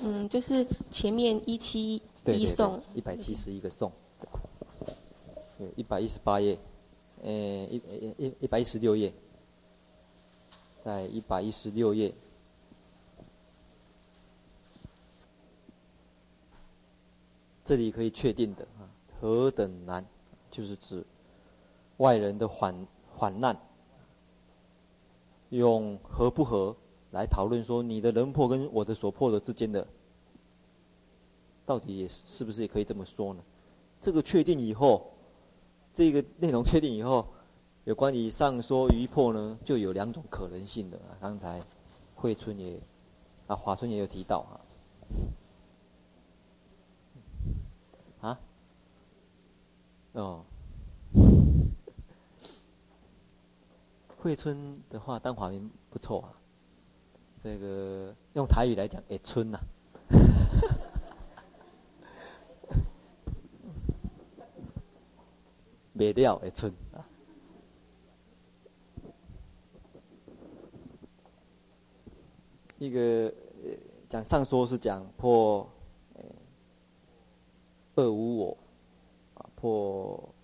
[0.00, 3.92] 嗯，就是前面一七一送，一百七十一个送，
[5.58, 6.58] 对，一百一十八页。
[7.24, 9.12] 呃，一一一一百一十六页，
[10.82, 12.12] 在一百一十六页，
[17.64, 20.04] 这里可以确定的啊，何等难，
[20.50, 21.06] 就是指
[21.98, 23.56] 外人的缓缓难，
[25.50, 26.74] 用合不合
[27.12, 29.86] 来讨论说，你的人破跟我的所破的之间的，
[31.64, 33.42] 到底也是不是也可以这么说呢？
[34.02, 35.08] 这个确定以后。
[35.94, 37.26] 这个内容确定以后，
[37.84, 40.98] 有关于上说余破呢，就有两种可能性的。
[41.20, 41.62] 刚才
[42.14, 42.80] 慧春也
[43.46, 44.38] 啊，华春也有提到
[48.22, 48.30] 啊。
[48.30, 48.40] 啊？
[50.12, 50.44] 哦。
[54.16, 56.32] 慧春的话当华明不错啊。
[57.42, 59.58] 这个用台语来讲，哎，春呐。
[65.94, 67.04] 灭掉的村啊，
[72.78, 73.32] 一个
[74.08, 75.68] 讲上说是讲破
[77.94, 78.58] 二无我
[79.34, 80.34] 啊，破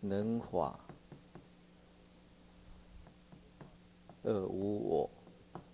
[0.00, 0.78] 能法
[4.24, 5.10] 二无我，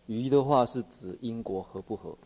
[0.06, 2.16] 余的话是指因果合不合？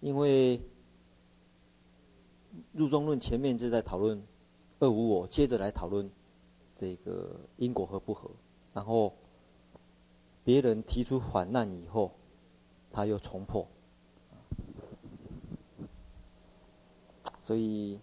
[0.00, 0.60] 因为
[2.72, 4.22] 入中论前面就在讨论
[4.78, 6.10] 二无我，接着来讨论
[6.76, 8.30] 这个因果合不合。
[8.72, 9.14] 然后
[10.42, 12.10] 别人提出反难以后，
[12.90, 13.68] 他又重破，
[17.42, 18.00] 所以。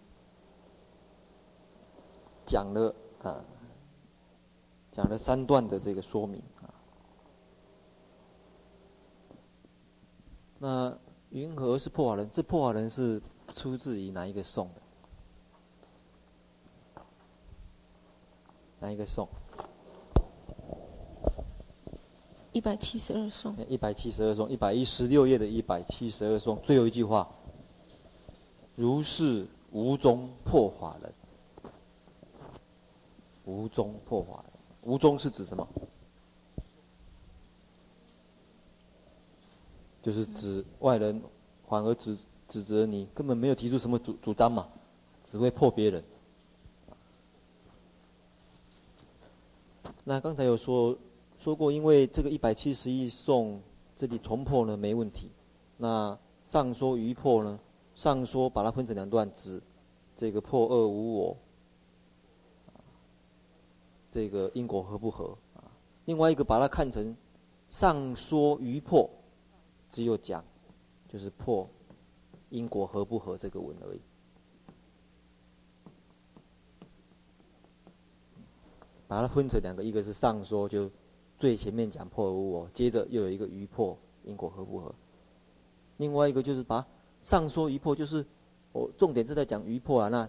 [2.44, 3.44] 讲了啊，
[4.90, 6.68] 讲了三段的这个说明啊。
[10.58, 10.98] 那
[11.30, 12.28] 云何是破法人？
[12.30, 13.20] 这破法人是
[13.54, 14.82] 出自于哪一个颂的？
[18.80, 19.28] 哪一个颂？
[22.52, 23.56] 一百七十二颂。
[23.66, 27.28] 一百七十二颂，一百一十六页的一百七十二颂，最后一句话：
[28.76, 31.12] 如是无中破法轮。
[33.44, 34.44] 无中破法，
[34.82, 35.66] 无中是指什么？
[40.00, 41.22] 就是指外人
[41.68, 44.68] 反而指指责你根本没有提出什么主主张嘛，
[45.30, 46.02] 只会破别人。
[50.04, 50.98] 那刚才有说
[51.38, 53.60] 说过，因为这个一百七十一颂
[53.96, 55.30] 这里重破呢没问题。
[55.76, 57.58] 那上说余破呢，
[57.94, 59.62] 上说把它分成两段，指
[60.16, 61.36] 这个破二无我，
[64.12, 65.64] 这个因果合不合啊？
[66.04, 67.16] 另外一个把它看成
[67.70, 69.08] 上说余破，
[69.90, 70.44] 只有讲
[71.08, 71.66] 就是破
[72.50, 74.00] 因果合不合这个文而已。
[79.08, 80.90] 把它分成两个，一个是上说，就
[81.38, 84.94] 最前面讲破而无我，接着又有一个余破，因果合不合。
[85.96, 86.86] 另外一个就是把
[87.22, 88.24] 上说余破，就是
[88.72, 90.28] 我重点是在讲余破啊，那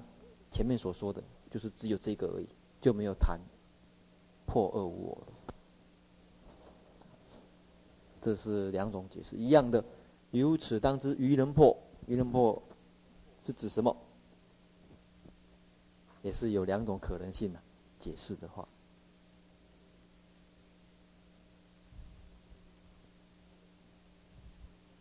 [0.52, 2.48] 前面所说的就是只有这个而已，
[2.82, 3.40] 就没有谈
[4.54, 5.18] 破二无我。
[8.22, 9.84] 这是两种解释，一样的。
[10.30, 12.62] 由此当知，愚能破，愚能破
[13.44, 13.96] 是指什么？
[16.22, 17.60] 也是有两种可能性的、
[17.98, 18.68] 解释的话。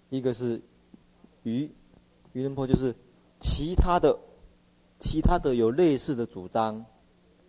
[0.08, 0.60] 一个是
[1.42, 1.70] 愚
[2.32, 2.94] 愚能破，就是
[3.40, 4.18] 其他的
[4.98, 6.84] 其他的有类似的主张，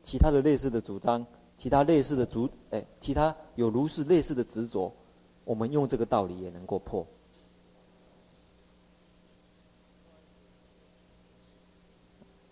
[0.03, 1.25] 其他的类似的主张，
[1.63, 4.93] 其他类似的主哎，其他有如是类似的执着，
[5.45, 7.07] 我们用这个道理也能够破。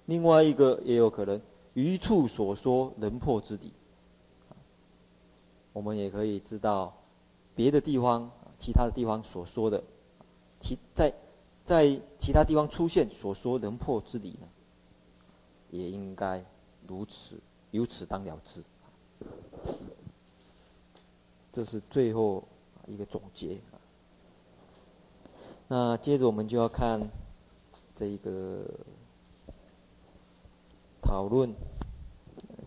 [0.06, 1.42] 另外一个也有可能，
[1.74, 3.74] 余处所说能破之理，
[5.74, 6.96] 我们也可以知道
[7.54, 9.84] 别的地方、其他的地方所说的。
[10.62, 11.14] 其在
[11.66, 14.48] 在其他地方出现所说能破之理呢，
[15.70, 16.42] 也应该
[16.88, 17.38] 如此，
[17.72, 18.64] 由此当了之。
[21.52, 22.48] 这是最后
[22.88, 23.60] 一个总结。
[25.68, 27.10] 那接着我们就要看
[27.96, 28.66] 这一个
[31.02, 31.54] 讨论，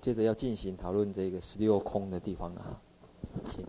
[0.00, 2.80] 接着要进行讨论这个十六空的地方啊。
[3.46, 3.64] 请。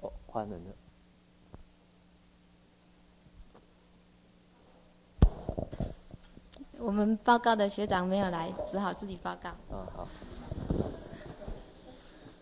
[0.00, 0.81] 哦换人了。
[6.82, 9.50] 我们报告的学长没有来，只好自己报告。
[9.50, 10.08] 啊好。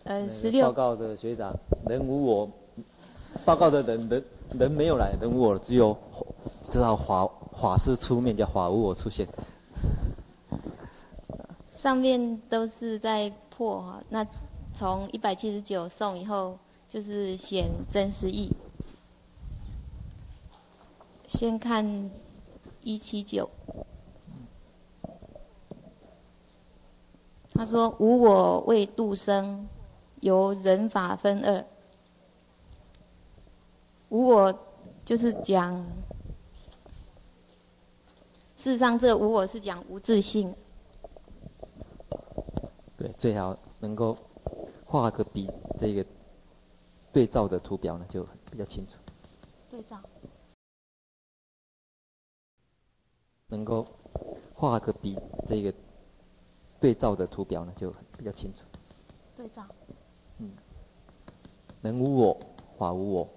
[0.05, 0.65] 呃，十六。
[0.65, 1.55] 报告的学长
[1.87, 2.49] 人无我，
[3.45, 4.25] 报告的人人
[4.57, 5.95] 人没有来，人无我，只有
[6.63, 7.29] 只好法
[7.61, 9.27] 法师出面，叫法无我出现。
[11.75, 14.25] 上面都是在破哈，那
[14.73, 16.57] 从一百七十九送以后。
[16.89, 18.51] 就是显真实意。
[21.25, 22.11] 先看
[22.81, 23.49] 一七九，
[27.61, 29.69] 他说：“无我为度生，
[30.21, 31.63] 由人法分二。
[34.09, 34.51] 无我
[35.05, 35.75] 就是讲，
[38.57, 40.51] 事实上这无我是讲无自信。
[42.97, 44.17] 对，最好能够
[44.83, 45.47] 画个笔，
[45.77, 46.03] 这个。”
[47.13, 48.95] 对照的图表呢，就比较清楚。
[49.69, 50.01] 对照。
[53.49, 53.85] 能够
[54.55, 55.71] 画个笔，这个
[56.81, 58.59] 对照的图表呢，就比较清楚。
[59.37, 59.63] 对照。
[60.39, 60.51] 嗯。
[61.81, 62.37] 人无我，
[62.77, 63.29] 法无我。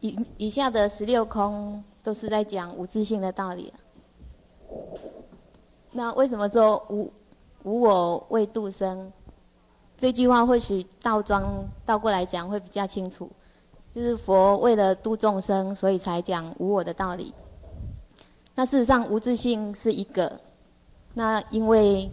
[0.00, 3.70] 以以下的十六空都是在讲无自性的道理。
[5.92, 7.12] 那为什么说无
[7.64, 9.12] 无我为度生？
[9.98, 13.28] 这句话或许倒装倒过来讲会比较清楚，
[13.90, 17.34] 就是佛为了度众生，所以才讲无我的道理。
[18.54, 20.40] 那事实上无自性是一个，
[21.14, 22.10] 那因为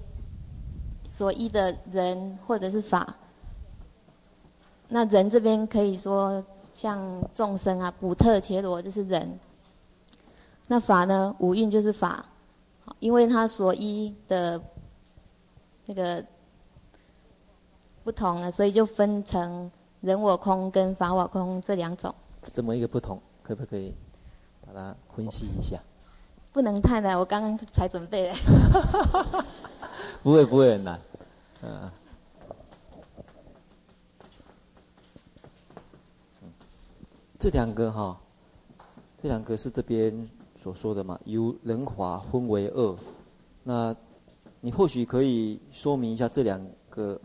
[1.10, 3.16] 所依的人或者是法，
[4.90, 6.44] 那人这边可以说
[6.74, 9.40] 像众生啊，补特伽罗就是人。
[10.68, 12.26] 那法呢，五蕴就是法，
[13.00, 14.62] 因为他所依的
[15.86, 16.24] 那个。
[18.04, 19.70] 不同了，所以就分成
[20.00, 22.16] 人我空跟法我空这两种。
[22.42, 23.94] 这么一个不同，可不可以
[24.66, 25.78] 把它分析一下？
[26.58, 28.34] 不能太难，我刚刚才准备嘞。
[30.24, 31.00] 不会不会很难，
[31.62, 31.92] 嗯。
[37.38, 38.20] 这两个哈，
[39.22, 40.28] 这两个是这边
[40.60, 42.96] 所说的嘛，由人法分为二。
[43.64, 43.96] 那
[44.60, 47.22] 你或许可以说明一下这两个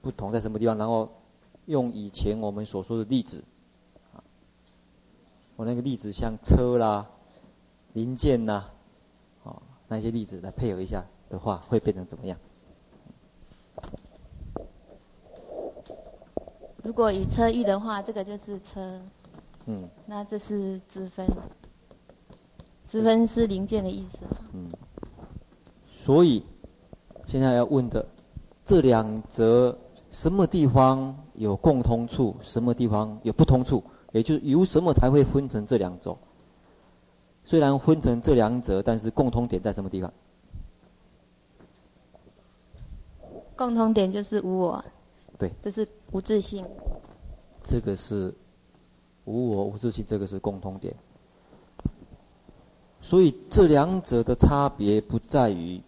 [0.00, 1.12] 不同在什么地方，然后
[1.66, 3.42] 用以前我们所说的例子，
[4.14, 4.22] 啊，
[5.56, 7.04] 我那个例子像车啦、
[7.94, 8.64] 零件呐，
[9.44, 12.38] 啊，那些例子来配合一下的话，会变成怎么样？
[16.82, 19.00] 如果以车喻的话，这个就是车。
[19.66, 21.24] 嗯，那这是支分，
[22.86, 24.18] 支分是零件的意思。
[24.52, 24.68] 嗯，
[26.04, 26.44] 所以
[27.26, 28.04] 现在要问的
[28.64, 29.78] 这两则，
[30.10, 33.84] 什么地方有共通处，什么地方有不同处？
[34.10, 36.18] 也就是由什么才会分成这两种？
[37.44, 40.12] 虽然分成这两者，但是共通点在什么地方？
[43.56, 44.84] 共通点就是无我。
[45.38, 46.66] 对，这是无自性。
[47.62, 48.34] 这个是。
[49.24, 50.92] 无我无自性，这个是共通点。
[53.00, 55.80] 所以这两者的差别不在于，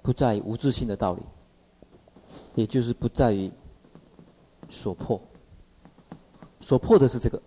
[0.00, 1.20] 不在于无自性的道理，
[2.54, 3.52] 也就是不在于
[4.70, 5.20] 所破。
[6.62, 7.38] 所破的是这个，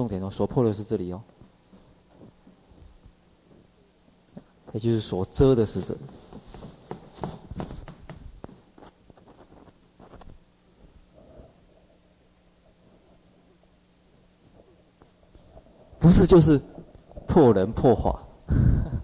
[0.00, 1.20] 重点哦，所破的是这里哦，
[4.72, 6.00] 也就是所遮的是这里。
[15.98, 16.58] 不是，就是
[17.28, 18.22] 破人破法，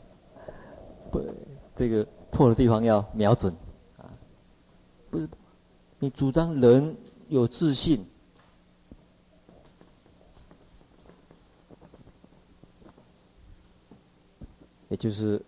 [1.12, 1.20] 不，
[1.74, 3.54] 这个破的地方要瞄准
[3.98, 4.08] 啊！
[5.10, 5.28] 不是，
[5.98, 6.96] 你主张人
[7.28, 8.02] 有自信，
[14.88, 15.44] 也就是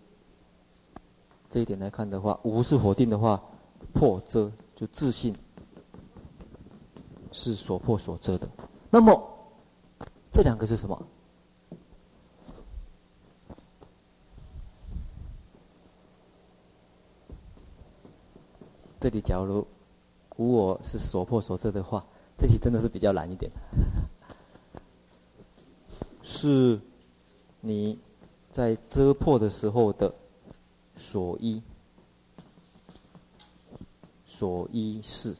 [1.49, 3.41] 这一点来看的话，无是否定的话，
[3.93, 5.35] 破遮就自信
[7.31, 8.49] 是所破所遮的。
[8.89, 9.21] 那么
[10.31, 11.07] 这两个是什么？
[18.99, 19.65] 这里假如
[20.35, 22.05] 无我是所破所遮的话，
[22.37, 23.49] 这题真的是比较难一点。
[26.21, 26.79] 是
[27.61, 27.97] 你
[28.59, 30.13] 在遮破的时候的
[30.97, 31.63] 所依，
[34.25, 35.33] 所依是，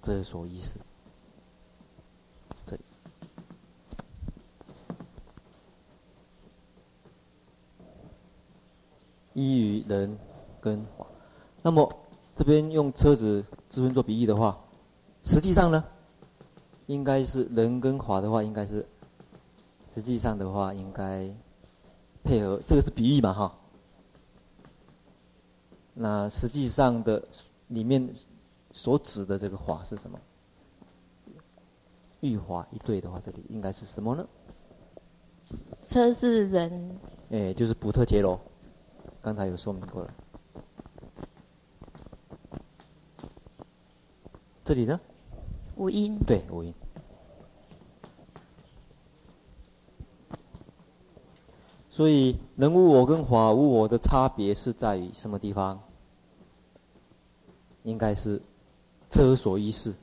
[0.00, 0.76] 这是所依是。
[9.34, 10.18] 依于人
[10.58, 11.06] 跟法，
[11.60, 11.86] 那么
[12.34, 14.58] 这边用车子之分做比喻的话，
[15.22, 15.84] 实际上呢，
[16.86, 18.86] 应该是人跟华的话，应该是
[19.94, 21.28] 实际上的话，应该
[22.22, 23.58] 配合这个是比喻嘛哈。
[25.94, 27.22] 那实际上的
[27.68, 28.08] 里面
[28.72, 30.18] 所指的这个法是什么？
[32.20, 34.26] 玉华一对的话，这里应该是什么呢？
[35.86, 36.98] 车是人，
[37.30, 38.40] 哎，就是补特杰罗。
[39.20, 40.14] 刚才有说明过了，
[44.64, 44.98] 这里呢？
[45.76, 46.18] 五音。
[46.26, 46.72] 对，无因。
[51.92, 55.78] 所以能无我跟法无我的差别是在于什么地方？
[57.84, 58.42] 应该是
[59.08, 59.94] 遮所依是，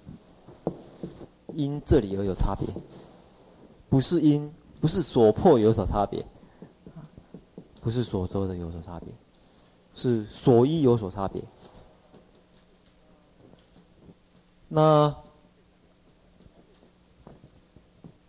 [1.48, 2.66] 因这里而有差别，
[3.90, 6.26] 不是因，不是所破有所差别。
[7.82, 9.08] 不是所遮的有所差别，
[9.96, 11.42] 是所依有所差别。
[14.68, 15.16] 那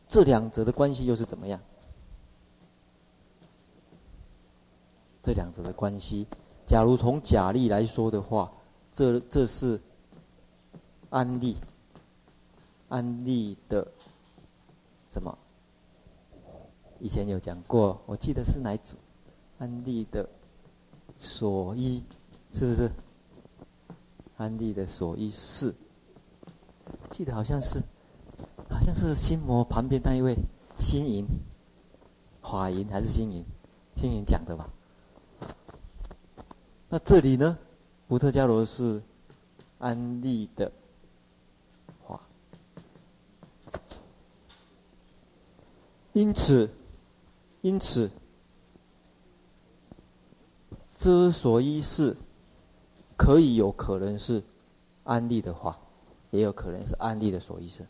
[0.09, 1.61] 这两者的关系又是怎么样？
[5.31, 6.27] 这两者的关系，
[6.67, 8.51] 假如从假例来说的话，
[8.91, 9.81] 这这是
[11.09, 11.57] 安利，
[12.89, 13.87] 安利的
[15.09, 15.39] 什么？
[16.99, 18.97] 以前有讲过，我记得是哪一组？
[19.61, 20.29] 安利的
[21.21, 22.03] 所依，
[22.53, 22.91] 是不是？
[24.37, 25.73] 安利的所依是，
[27.13, 27.81] 记得好像是，
[28.69, 30.37] 好像是心魔旁边那一位
[30.81, 31.25] 心淫，
[32.41, 33.45] 华淫还是心淫？
[33.95, 34.69] 心淫讲的吧？
[36.91, 37.57] 那这里呢？
[38.09, 39.01] 补特加罗是
[39.79, 40.71] 安利的
[42.03, 42.21] 话，
[46.13, 46.69] 因此，
[47.63, 48.11] 因此。
[50.97, 52.15] 遮所依识
[53.17, 54.43] 可以有可能是
[55.05, 55.79] 安利的话，
[56.31, 57.87] 也有可能是安利的所依识。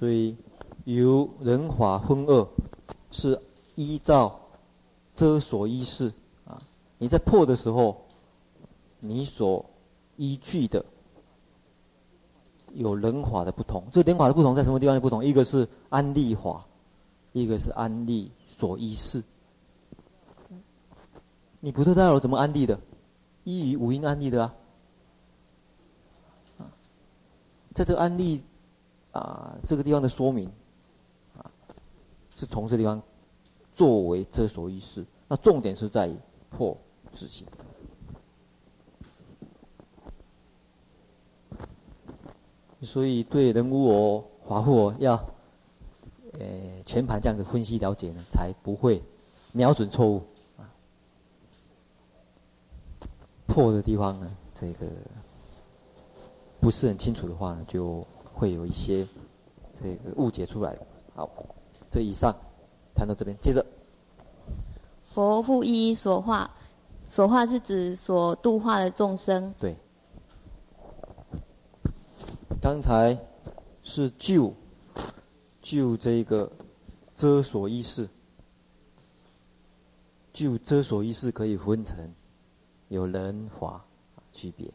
[0.00, 0.34] 所以，
[0.84, 2.48] 由人法分二，
[3.10, 3.38] 是
[3.74, 4.40] 依照
[5.12, 6.10] 遮所依识
[6.46, 6.58] 啊。
[6.96, 8.06] 你在破的时候，
[8.98, 9.62] 你所
[10.16, 10.82] 依据的
[12.72, 13.84] 有人法的不同。
[13.92, 15.22] 这人法的不同在什么地方的不同？
[15.22, 16.64] 一个是安立法，
[17.32, 19.22] 一个是安利所依识。
[21.60, 22.80] 你不特大楼怎么安利的？
[23.44, 24.54] 依于五阴安利的啊。
[27.74, 28.42] 在这安利。
[29.12, 30.48] 啊，这个地方的说明，
[31.36, 31.50] 啊，
[32.36, 33.02] 是从这地方
[33.74, 36.16] 作为遮所依识，那重点是在于
[36.48, 36.76] 破
[37.10, 37.44] 自性。
[42.82, 45.16] 所以对人无我、华富我要，
[46.38, 46.40] 呃，
[46.86, 49.02] 全盘这样子分析了解呢，才不会
[49.50, 50.22] 瞄准错误
[50.56, 50.70] 啊。
[53.48, 54.86] 破的地方呢，这个
[56.60, 58.06] 不是很清楚的话呢，就。
[58.40, 59.06] 会有一些
[59.78, 60.74] 这个误解出来。
[61.14, 61.28] 好，
[61.90, 62.34] 这以上
[62.94, 63.64] 谈到这边，接着
[65.12, 66.50] 佛复一所化，
[67.06, 69.52] 所化是指所度化的众生。
[69.58, 69.76] 对，
[72.62, 73.14] 刚才
[73.82, 74.54] 是就
[75.60, 76.50] 就这个
[77.14, 78.08] 遮所依识，
[80.32, 82.10] 就遮所依识可以分成
[82.88, 83.84] 有人法
[84.32, 84.72] 区别。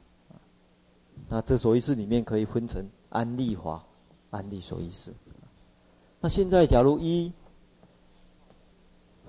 [1.27, 2.87] 那遮所依识里面可以分成。
[3.15, 3.81] 安利法，
[4.29, 5.13] 安利所意思。
[6.19, 7.31] 那现在，假如一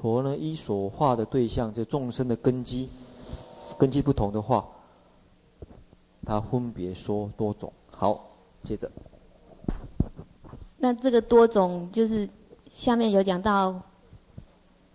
[0.02, 2.88] 佛呢，一所化的对象，就众生的根基，
[3.78, 4.66] 根基不同的话，
[6.24, 7.72] 他分别说多种。
[7.92, 8.26] 好，
[8.64, 8.90] 接着。
[10.78, 12.28] 那这个多种，就是
[12.68, 13.80] 下面有讲到，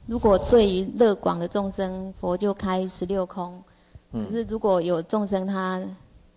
[0.05, 3.63] 如果对于乐广的众生，佛就开十六空。
[4.11, 5.81] 可是如果有众生他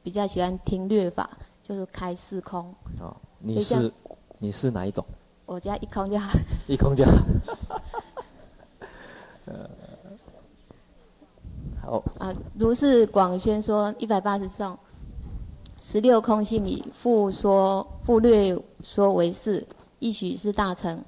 [0.04, 1.28] 比较喜欢听略法。
[1.64, 2.72] 就是开四空。
[3.00, 3.90] 哦，你是
[4.38, 5.02] 你是哪一种？
[5.46, 6.30] 我家一空就好。
[6.66, 7.12] 一空就好。
[9.46, 9.70] 呃，
[11.82, 12.04] 好。
[12.18, 14.78] 啊，如是广宣说一百八十颂，
[15.80, 19.66] 十六空性里，复说复略说为是，
[20.00, 21.02] 亦许是大乘。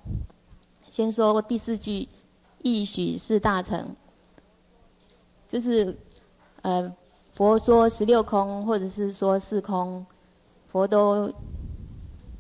[0.89, 2.09] 先说第四句，
[2.63, 3.95] 亦许是大乘。
[5.47, 5.95] 就是
[6.63, 6.91] 呃，
[7.35, 10.05] 佛说十六空，或者是说四空。
[10.77, 11.33] 佛都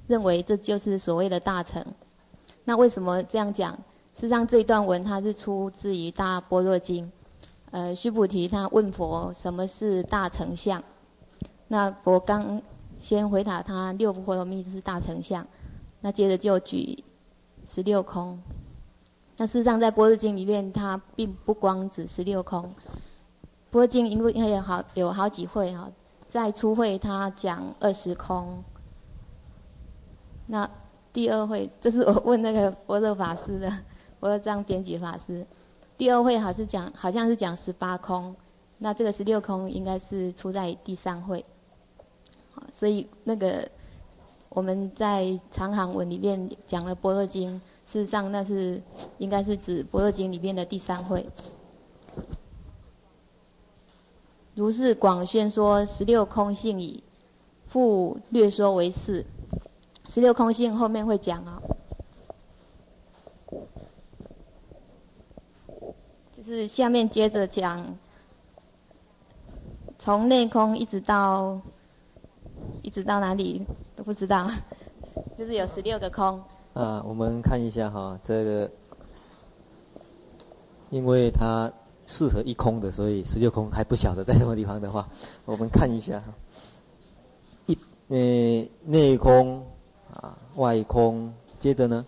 [0.06, 1.82] 认为这就是所谓的大乘。
[2.64, 3.72] 那为什么这样讲？
[4.14, 7.02] 事实上，这一段文它是出自于《大般若经》。
[7.70, 10.82] 呃，须菩提他问佛什么是大乘相？
[11.68, 12.60] 那佛刚
[12.98, 15.46] 先回答他六波罗蜜是大乘相，
[16.02, 17.02] 那接着就举
[17.64, 18.38] 十六空。
[19.38, 22.64] 那事实上，在《般若经》里面，它并不光指十六空。
[23.70, 25.90] 《般若经》因为有好有好几会哈。
[26.36, 28.62] 在初会，他讲二十空。
[30.48, 30.68] 那
[31.10, 33.68] 第二会，这是我问那个般若法师的，
[34.20, 35.46] 般若藏编辑法师。
[35.96, 38.36] 第二会好像是讲，好像是讲十八空。
[38.78, 41.42] 那这个十六空应该是出在第三会。
[42.70, 43.66] 所以那个
[44.50, 48.82] 我们在长行文里面讲了般若经，事实上那是
[49.16, 51.26] 应该是指般若经里面的第三会。
[54.56, 57.04] 如是广宣说十六空性已，
[57.66, 59.22] 复略说为是。
[60.08, 61.62] 十六空性后面会讲啊、
[63.48, 63.62] 哦，
[66.32, 67.94] 就是下面接着讲，
[69.98, 71.60] 从内空一直到，
[72.80, 74.50] 一直到哪里都不知道，
[75.36, 76.42] 就是有十六个空。
[76.72, 78.70] 啊，我们看一下哈，这个，
[80.88, 81.70] 因为它。
[82.06, 85.08] 适合一空的，所以十六空还不晓得在什么地方的话，
[85.44, 86.22] 我们看一下。
[87.66, 87.76] 一
[88.08, 89.66] 呃内空
[90.12, 92.06] 啊外空，接着呢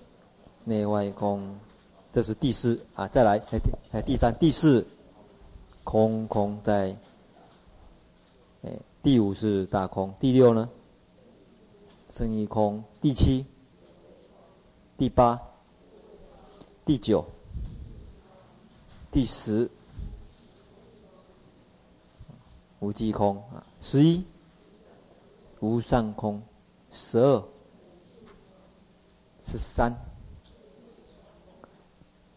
[0.65, 1.59] 内外空，
[2.13, 3.59] 这是第四啊，再来还
[3.91, 4.87] 还第三第四
[5.83, 6.97] 空空在，
[8.63, 8.71] 哎
[9.03, 10.69] 第五是大空，第六呢
[12.11, 13.45] 剩一空，第七
[14.97, 15.41] 第八
[16.85, 17.25] 第九
[19.11, 19.69] 第十。
[22.81, 24.25] 无际空啊，十一
[25.61, 26.43] 无上空，
[26.93, 27.45] 十二
[29.45, 29.93] 十三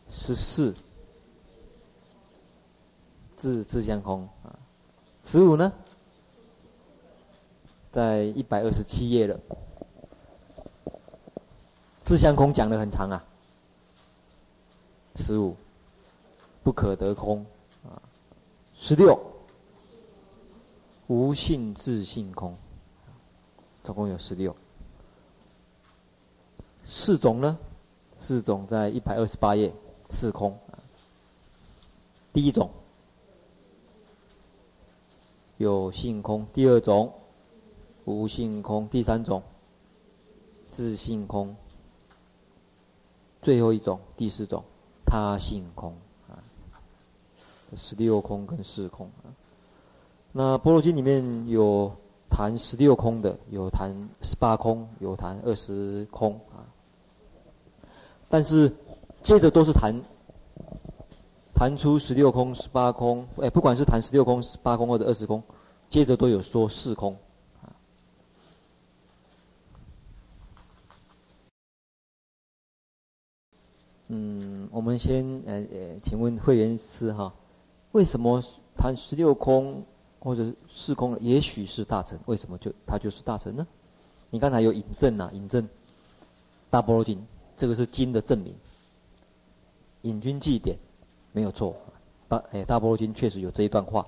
[0.09, 0.75] 十四
[3.35, 4.57] 自自相空啊，
[5.23, 5.71] 十五呢，
[7.91, 9.39] 在一百二十七页了。
[12.03, 13.23] 自相空讲的很长啊。
[15.15, 15.55] 十五，
[16.63, 17.45] 不可得空
[17.83, 18.01] 啊。
[18.73, 19.17] 十六，
[21.11, 22.55] 无性自性空，
[23.83, 24.55] 总共有十六。
[26.85, 27.59] 四种呢？
[28.17, 29.73] 四种在一百二十八页，
[30.09, 30.57] 四空。
[32.31, 32.71] 第一种。
[35.57, 37.13] 有性空，第二种。
[38.05, 39.43] 无性空，第三种。
[40.71, 41.53] 自性空，
[43.41, 43.99] 最后一种。
[44.15, 44.63] 第四种。
[45.05, 45.93] 他性空。
[46.29, 46.39] 啊。
[47.75, 49.07] 十六空跟四空。
[49.25, 49.27] 啊。
[50.31, 51.91] 那《般若经》里面有
[52.29, 56.63] 谈十六空的，有谈十八空，有谈二十空啊。
[58.29, 58.73] 但是
[59.21, 59.93] 接着都是谈。
[61.53, 65.43] 谈出十六空、十八空，哎，不管是谈十六空、十八空或者二十空，
[65.91, 67.15] 接着都有说四空，
[67.61, 67.69] 啊，
[74.07, 77.31] 嗯，我们先呃呃，请问慧员师哈，
[77.91, 78.43] 为什么
[78.75, 79.85] 谈十六空
[80.23, 82.17] 或者是四空，也许是大臣？
[82.27, 83.65] 为什么就他就是大臣呢？
[84.29, 85.63] 你刚才有引证、啊，引证
[86.69, 87.17] 《大般若经》，
[87.57, 88.55] 这个是经的证明，
[90.03, 90.77] 引经据典。
[91.31, 91.75] 没有错，
[92.27, 94.05] 大哎大般若经确实有这一段话。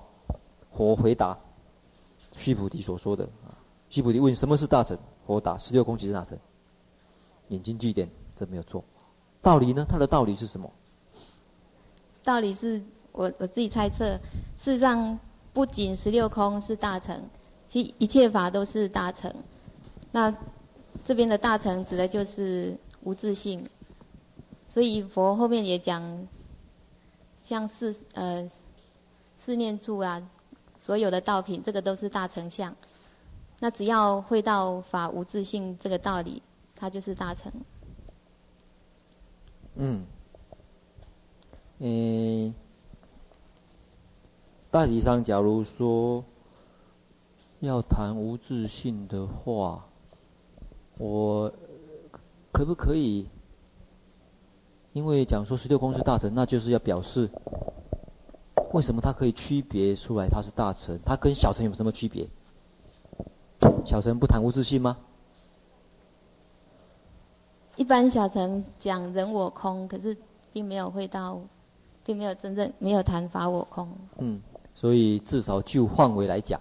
[0.72, 1.36] 佛回答
[2.32, 3.50] 须菩提所说的啊，
[3.90, 4.96] 须菩提问什么是大乘？
[5.26, 6.38] 佛答十六空即是大乘。
[7.48, 8.84] 引经据典，这没有错。
[9.42, 9.84] 道理呢？
[9.88, 10.70] 它的道理是什么？
[12.22, 14.16] 道理是我我自己猜测，
[14.56, 15.18] 事实上
[15.54, 17.26] 不仅十六空是大乘，
[17.70, 19.34] 其一切法都是大乘。
[20.12, 20.36] 那
[21.02, 23.64] 这边的大乘指的就是无自性，
[24.68, 26.28] 所以佛后面也讲。
[27.42, 28.50] 像四呃
[29.36, 30.30] 四念处啊，
[30.80, 32.74] 所有的道品，这个都是大乘相。
[33.60, 36.42] 那只要会到法无自性这个道理，
[36.74, 37.52] 它就是大乘。
[39.74, 40.06] 嗯，
[41.80, 42.54] 嗯，
[44.74, 46.24] 大体上，假如说
[47.60, 49.86] 要谈无自信的话，
[50.98, 51.48] 我
[52.50, 53.28] 可不可以？
[54.92, 57.30] 因为讲说十六空是大乘，那就是要表示
[58.72, 60.98] 为什么它可以区别出来它是大乘？
[61.06, 62.28] 它跟小乘有什么区别？
[63.86, 64.96] 小乘不谈无自信吗？
[67.76, 70.16] 一般小乘讲人我空，可是
[70.52, 71.40] 并没有会到，
[72.04, 73.88] 并没有真正没有谈法我空。
[74.18, 74.40] 嗯，
[74.74, 76.60] 所以至少就范围来讲，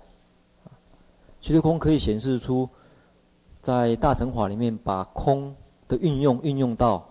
[1.41, 2.69] 虚空可以显示出
[3.61, 5.55] 在大乘法里面把空
[5.87, 7.09] 的运用运用到。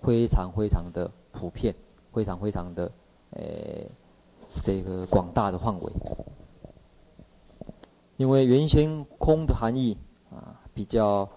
[0.00, 1.74] 非常非常的普遍，
[2.12, 2.88] 非常非常的，
[3.30, 3.42] 呃，
[4.62, 5.92] 这个广大的范围。
[8.16, 9.98] 因为原先空的含义
[10.30, 11.28] 啊，比较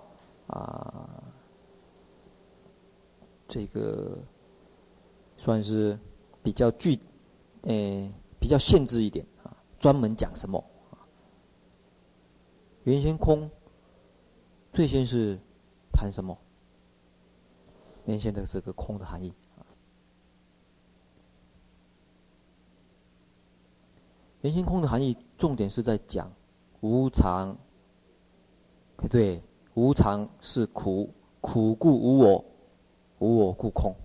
[0.45, 1.09] 啊，
[3.47, 4.15] 这个
[5.37, 5.97] 算是
[6.43, 6.99] 比较具，
[7.63, 10.57] 呃，比较限制一点啊，专门讲什么
[10.89, 10.97] 啊？
[12.85, 13.47] 原先空
[14.73, 15.37] 最先是
[15.93, 16.35] 谈什么？
[18.05, 19.31] 原先的这个空的含义，
[24.41, 26.33] 原先空的含义重点是在讲
[26.79, 27.55] 无常，
[29.07, 29.39] 对，
[29.75, 32.43] 无常是苦，苦故无我，
[33.19, 33.95] 无我故空，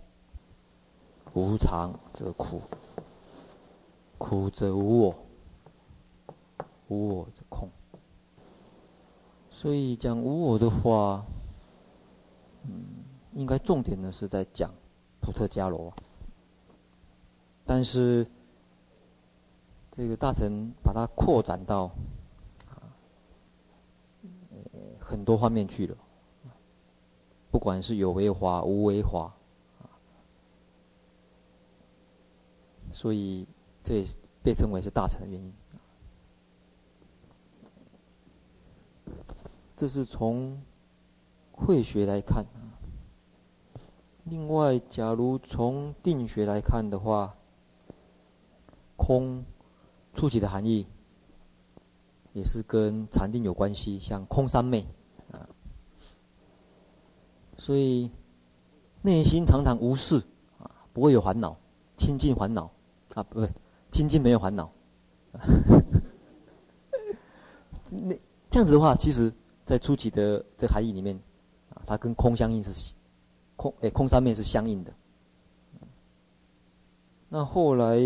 [1.32, 2.60] 无常则苦，
[4.18, 5.14] 苦则无我，
[6.88, 7.70] 无我则空。
[9.50, 11.24] 所以讲无我的话，
[12.64, 13.04] 嗯。
[13.32, 14.72] 应该重点呢是在讲
[15.20, 15.92] 普特伽罗，
[17.66, 18.26] 但是
[19.92, 21.90] 这个大乘把它扩展到，
[24.98, 25.94] 很多方面去了，
[27.50, 29.30] 不管是有为法、无为法，
[32.90, 33.46] 所以
[33.86, 35.52] 这也是被称为是大乘的原因。
[39.76, 40.60] 这是从
[41.52, 42.44] 慧学来看。
[44.24, 47.36] 另外，假如从定学来看的话，
[48.96, 49.44] 空
[50.14, 50.84] 初起的含义
[52.32, 54.84] 也是跟禅定有关系，像空三昧
[55.30, 55.46] 啊，
[57.56, 58.10] 所以
[59.02, 60.20] 内心常常无事
[60.58, 61.56] 啊，不会有烦恼，
[61.96, 62.68] 清净烦恼
[63.14, 63.52] 啊，不对，
[63.96, 64.70] 清净没有烦恼。
[67.88, 68.14] 那
[68.50, 69.32] 这样子的话，其实
[69.64, 71.18] 在初起的这含义里面
[71.70, 72.92] 啊，它跟空相应是。
[73.56, 74.92] 空哎，空三昧是相应的。
[77.30, 77.98] 那后来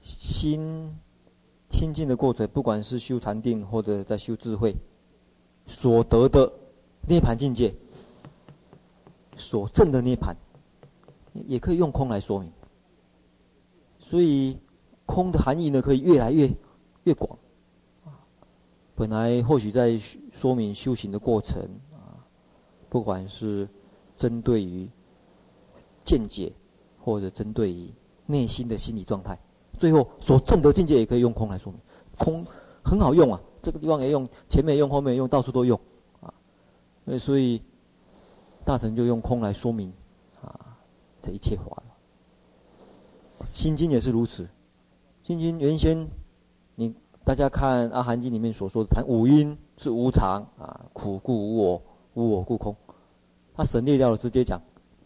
[0.00, 0.92] 心
[1.70, 4.74] 清净的过程，不管是修禅定或者在修智慧，
[5.64, 6.52] 所得的
[7.06, 7.72] 涅槃境界
[9.36, 10.34] 所证的涅槃，
[11.34, 12.50] 也可以用空来说明。
[14.12, 14.58] 所以，
[15.06, 16.54] 空的含义呢，可以越来越
[17.04, 17.38] 越广。
[18.94, 19.98] 本来或许在
[20.34, 21.62] 说明修行的过程
[21.94, 22.20] 啊，
[22.90, 23.66] 不管是
[24.14, 24.86] 针对于
[26.04, 26.52] 见解，
[27.00, 27.90] 或者针对于
[28.26, 29.34] 内心的心理状态，
[29.78, 31.80] 最后所证的境界也可以用空来说明。
[32.18, 32.44] 空
[32.84, 35.80] 很好用啊，这个地方也用，前面也用，后面也用，到处都用
[36.20, 36.34] 啊。
[37.18, 37.62] 所以
[38.62, 39.90] 大乘就用空来说明
[40.42, 40.76] 啊，
[41.22, 41.82] 这一切法。
[43.54, 44.48] 心经也是如此，
[45.22, 46.08] 心经原先，
[46.74, 51.82] 你大家看《阿含经》里面所说的谈五阴是无常啊，苦故无我，
[52.14, 52.74] 无我故空。
[53.54, 54.60] 他省略掉了，直接讲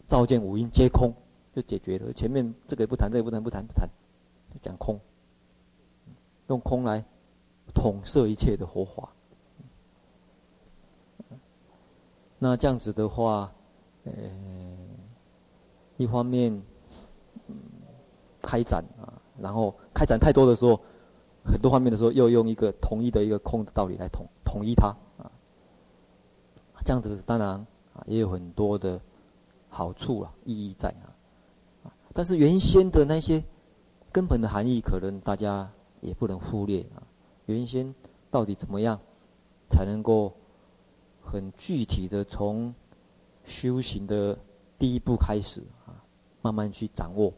[0.07, 1.13] 照见五阴皆空，
[1.53, 2.11] 就解决了。
[2.13, 3.89] 前面这个也不谈，这个不谈，不谈，不谈，
[4.61, 4.99] 讲空，
[6.47, 7.03] 用空来
[7.73, 9.09] 统摄一切的活法。
[12.39, 13.51] 那这样子的话，
[14.05, 14.13] 呃，
[15.97, 16.61] 一方面。
[18.47, 20.79] 开展啊，然后开展太多的时候，
[21.43, 24.87] 很多方面的时候，又用一个统一的一个空的道理来统统一它
[25.17, 25.27] 啊。
[26.85, 27.67] 这样子当然啊
[28.05, 28.97] 也有很多的
[29.67, 31.91] 好处啊，意义在啊。
[32.13, 33.43] 但是原先的那些
[34.13, 35.69] 根本的含义，可能大家
[35.99, 37.03] 也不能忽略啊。
[37.47, 37.93] 原先
[38.31, 38.97] 到底怎么样
[39.69, 40.33] 才能够
[41.21, 42.73] 很具体的从
[43.43, 44.37] 修行的
[44.79, 45.91] 第一步开始啊，
[46.41, 47.33] 慢慢去掌握。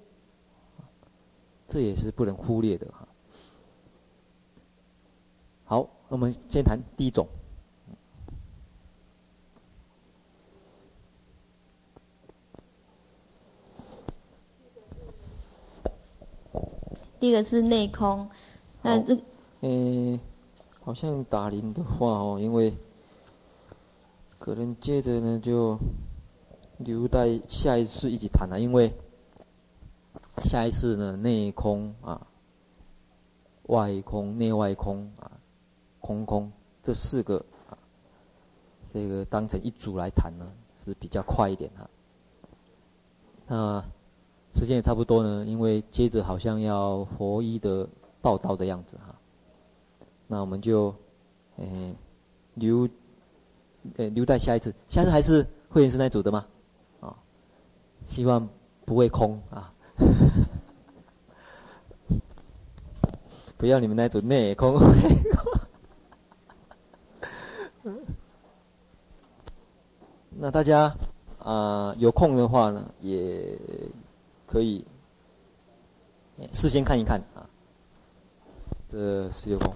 [1.69, 3.07] 这也是不能忽略的哈。
[5.65, 7.27] 好，那我们先谈第一种。
[17.19, 18.27] 第一个是内空，
[18.81, 19.15] 那这，
[19.61, 20.19] 嗯，
[20.81, 22.73] 好像打铃的话哦，因为
[24.39, 25.77] 可能接着呢就
[26.79, 28.91] 留待下一次一起谈了，因为。
[30.43, 32.27] 下一次呢，内空啊，
[33.63, 35.31] 外空、内外空啊，
[35.99, 37.77] 空空这四个啊，
[38.93, 40.45] 这个当成一组来谈呢，
[40.79, 41.89] 是比较快一点哈。
[43.47, 43.83] 那
[44.53, 47.87] 时间也差不多呢，因为接着好像要佛医的
[48.21, 49.15] 报道的样子哈。
[50.27, 50.93] 那我们就，
[51.57, 51.95] 诶，
[52.53, 52.87] 留，
[53.97, 54.73] 诶，留待下一次。
[54.89, 56.45] 下次还是会员师那组的吗？
[56.99, 57.15] 啊，
[58.05, 58.47] 希望
[58.85, 59.73] 不会空啊。
[63.57, 64.79] 不要你们那种内空，
[70.29, 70.95] 那大家
[71.39, 73.57] 啊、有空的话呢，也
[74.47, 74.85] 可以
[76.53, 77.43] 事先看一看啊，
[78.87, 79.73] 这十六空。